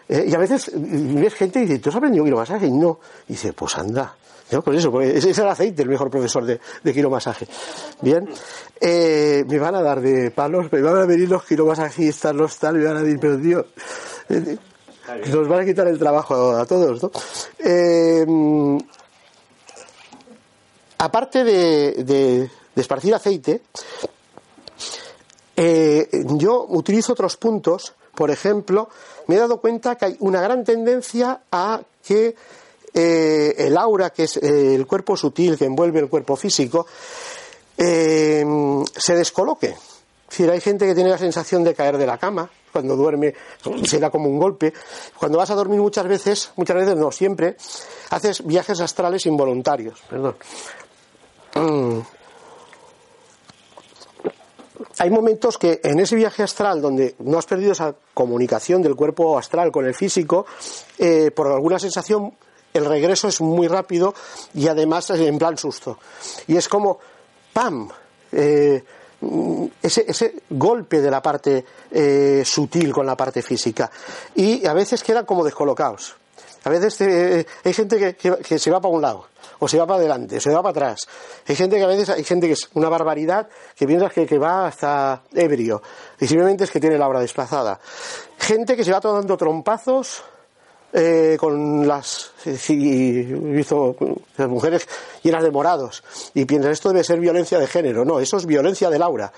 [0.09, 2.67] Eh, y a veces mm, ves gente y dice, ¿tú has aprendido quiromasaje?
[2.67, 2.99] Y no.
[3.29, 4.17] Y dice, pues anda.
[4.51, 4.63] ¿No?
[4.63, 7.47] Pues eso, ese es el aceite el mejor profesor de, de quiromasaje.
[8.01, 8.29] Bien,
[8.81, 12.77] eh, me van a dar de palos, me van a venir los quiromasajistas, los tal,
[12.77, 13.67] me van a decir, pero tío,
[14.29, 14.57] eh,
[15.29, 17.11] Nos van a quitar el trabajo a todos, ¿no?
[17.59, 18.27] Eh,
[20.99, 23.63] aparte de, esparcir aceite,
[25.57, 27.95] eh, yo utilizo otros puntos.
[28.15, 28.89] Por ejemplo,
[29.27, 32.35] me he dado cuenta que hay una gran tendencia a que
[32.95, 36.87] eh, el aura, que es el cuerpo sutil que envuelve el cuerpo físico,
[37.77, 39.75] se descoloque.
[40.29, 43.35] Si hay gente que tiene la sensación de caer de la cama cuando duerme,
[43.85, 44.73] se da como un golpe.
[45.19, 47.57] Cuando vas a dormir muchas veces, muchas veces no, siempre,
[48.11, 50.01] haces viajes astrales involuntarios.
[50.09, 50.37] Perdón.
[51.57, 51.99] Mm.
[54.99, 59.39] Hay momentos que en ese viaje astral donde no has perdido esa comunicación del cuerpo
[59.39, 60.47] astral con el físico,
[60.99, 62.35] eh, por alguna sensación
[62.73, 64.15] el regreso es muy rápido
[64.55, 65.99] y además en plan susto.
[66.47, 66.99] Y es como,
[67.53, 67.89] ¡pam!
[68.33, 68.83] Eh,
[69.83, 73.91] ese, ese golpe de la parte eh, sutil con la parte física.
[74.35, 76.17] Y a veces quedan como descolocados.
[76.65, 79.29] A veces eh, hay gente que, se va para un lado,
[79.61, 81.09] o se va para adelante, o se va para atrás.
[81.49, 84.39] Hay gente que a veces hay gente que es una barbaridad, que piensas que, que
[84.39, 85.81] va hasta ebrio,
[86.21, 87.81] y simplemente es que tiene la hora desplazada.
[88.39, 90.23] Gente que se va dando trompazos
[90.93, 92.71] eh, con las las
[94.49, 94.89] mujeres
[95.23, 96.03] llenas de morados
[96.35, 99.33] y piensan esto debe ser violencia de género no eso es violencia del aura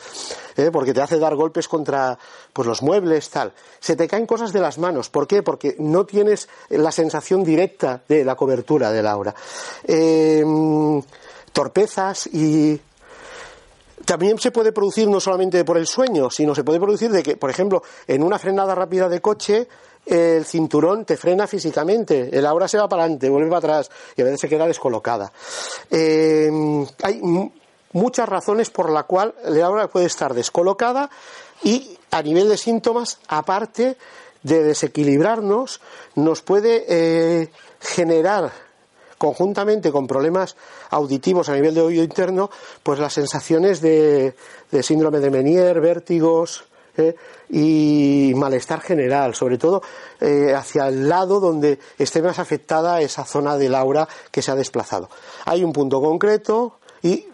[0.56, 0.70] ¿eh?
[0.72, 2.18] porque te hace dar golpes contra
[2.52, 5.42] pues los muebles tal se te caen cosas de las manos ¿por qué?
[5.42, 9.34] porque no tienes la sensación directa de la cobertura del aura
[9.84, 10.42] eh,
[11.52, 12.80] torpezas y
[14.04, 17.36] también se puede producir no solamente por el sueño, sino se puede producir de que,
[17.36, 19.68] por ejemplo, en una frenada rápida de coche,
[20.06, 24.22] el cinturón te frena físicamente, el aura se va para adelante, vuelve para atrás y
[24.22, 25.32] a veces se queda descolocada.
[25.90, 26.50] Eh,
[27.02, 27.20] hay
[27.92, 31.10] muchas razones por la cual el aura puede estar descolocada
[31.62, 33.96] y a nivel de síntomas, aparte
[34.42, 35.80] de desequilibrarnos,
[36.16, 37.50] nos puede eh,
[37.80, 38.50] generar
[39.18, 40.56] conjuntamente con problemas
[40.90, 42.50] auditivos a nivel de oído interno,
[42.82, 44.34] pues las sensaciones de,
[44.72, 46.64] de síndrome de Menier, vértigos,
[47.48, 49.82] y malestar general, sobre todo
[50.20, 54.54] eh, hacia el lado donde esté más afectada esa zona del aura que se ha
[54.54, 55.08] desplazado.
[55.44, 57.26] Hay un punto concreto y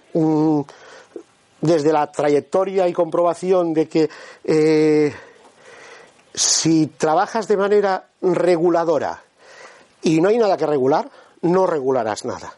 [1.61, 4.11] desde la trayectoria y comprobación de que
[4.45, 5.15] eh,
[6.35, 9.23] si trabajas de manera reguladora
[10.03, 11.11] y no hay nada que regular,
[11.43, 12.55] no regularás nada.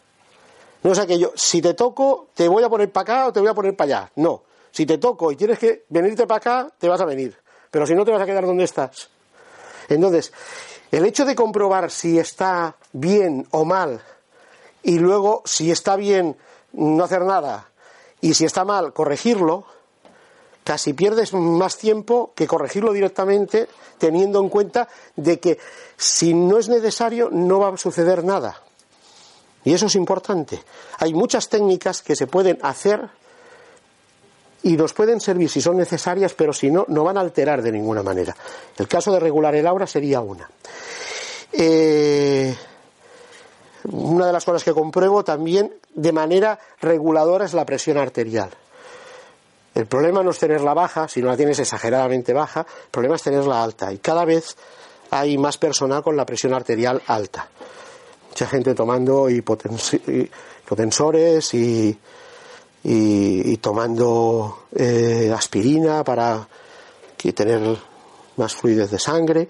[0.83, 3.49] No es aquello, si te toco, te voy a poner para acá o te voy
[3.49, 4.13] a poner para allá.
[4.17, 4.43] No.
[4.71, 7.37] Si te toco y tienes que venirte para acá, te vas a venir.
[7.71, 9.09] Pero si no, te vas a quedar donde estás.
[9.89, 10.33] Entonces,
[10.91, 14.01] el hecho de comprobar si está bien o mal
[14.83, 16.37] y luego, si está bien,
[16.73, 17.69] no hacer nada
[18.21, 19.65] y si está mal, corregirlo,
[20.65, 23.69] casi pierdes más tiempo que corregirlo directamente
[23.99, 25.59] teniendo en cuenta de que
[25.97, 28.63] si no es necesario no va a suceder nada.
[29.65, 30.63] Y eso es importante.
[30.99, 33.11] Hay muchas técnicas que se pueden hacer
[34.63, 37.73] y nos pueden servir si son necesarias, pero si no, no van a alterar de
[37.73, 38.37] ninguna manera.
[38.77, 40.49] El caso de regular el aura sería una.
[41.53, 42.55] Eh,
[43.85, 48.51] una de las cosas que compruebo también de manera reguladora es la presión arterial.
[49.75, 53.23] El problema no es tenerla baja, si no la tienes exageradamente baja, el problema es
[53.23, 53.93] tenerla alta.
[53.93, 54.57] Y cada vez
[55.11, 57.49] hay más personal con la presión arterial alta.
[58.29, 61.97] Mucha gente tomando hipotensores y,
[62.83, 66.49] y, tomando eh, aspirina para
[67.35, 67.77] tener
[68.37, 69.49] más fluidez de sangre.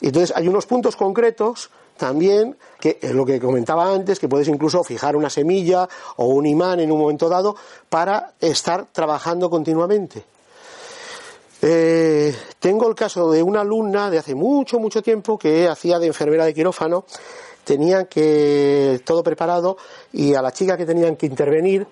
[0.00, 4.84] Entonces hay unos puntos concretos también que es lo que comentaba antes, que puedes incluso
[4.84, 7.56] fijar una semilla o un imán en un momento dado
[7.88, 10.24] para estar trabajando continuamente.
[11.62, 16.08] Eh, tengo el caso de una alumna de hace mucho, mucho tiempo que hacía de
[16.08, 17.06] enfermera de quirófano,
[17.64, 19.76] tenían que todo preparado
[20.12, 21.86] y a la chica que tenían que intervenir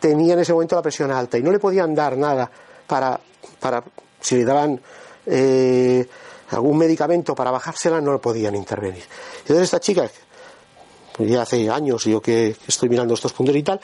[0.00, 2.50] tenía en ese momento la presión alta y no le podían dar nada
[2.86, 3.18] para,
[3.60, 3.82] para
[4.20, 4.80] si le daban
[5.26, 6.06] eh,
[6.50, 9.04] algún medicamento para bajársela, no le podían intervenir.
[9.40, 10.08] Entonces esta chica,
[11.18, 13.80] ya hace años yo que estoy mirando estos puntos y tal,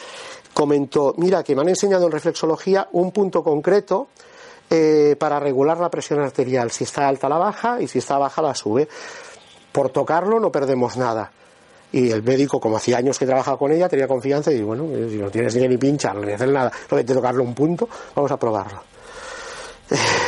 [0.53, 4.09] comentó, mira, que me han enseñado en reflexología un punto concreto
[4.71, 6.71] eh, para regular la presión arterial.
[6.71, 8.89] Si está alta la baja y si está baja la sube.
[9.73, 11.33] Por tocarlo no perdemos nada
[11.95, 15.07] y el médico, como hacía años que trabajaba con ella, tenía confianza y bueno, eh,
[15.09, 18.83] si no tienes ni pinchar ni hacer nada, de tocarle un punto, vamos a probarlo.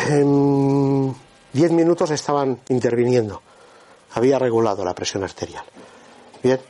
[0.08, 1.12] En
[1.52, 3.42] diez minutos estaban interviniendo.
[4.12, 5.64] Había regulado la presión arterial.
[6.40, 6.60] Bien.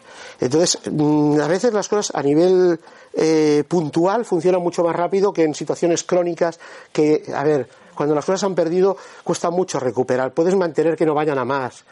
[0.41, 2.81] Entonces, mm, a veces las cosas a nivel
[3.13, 6.59] eh, puntual funcionan mucho más rápido que en situaciones crónicas
[6.91, 10.33] que, a ver, cuando las cosas han perdido cuesta mucho recuperar.
[10.33, 11.85] Puedes mantener que no vayan a más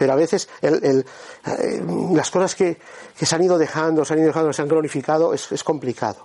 [0.00, 1.04] pero a veces eh,
[2.14, 2.78] las cosas que,
[3.20, 6.24] se han ido dejando, se han ido dejando, se han cronificado, es complicado.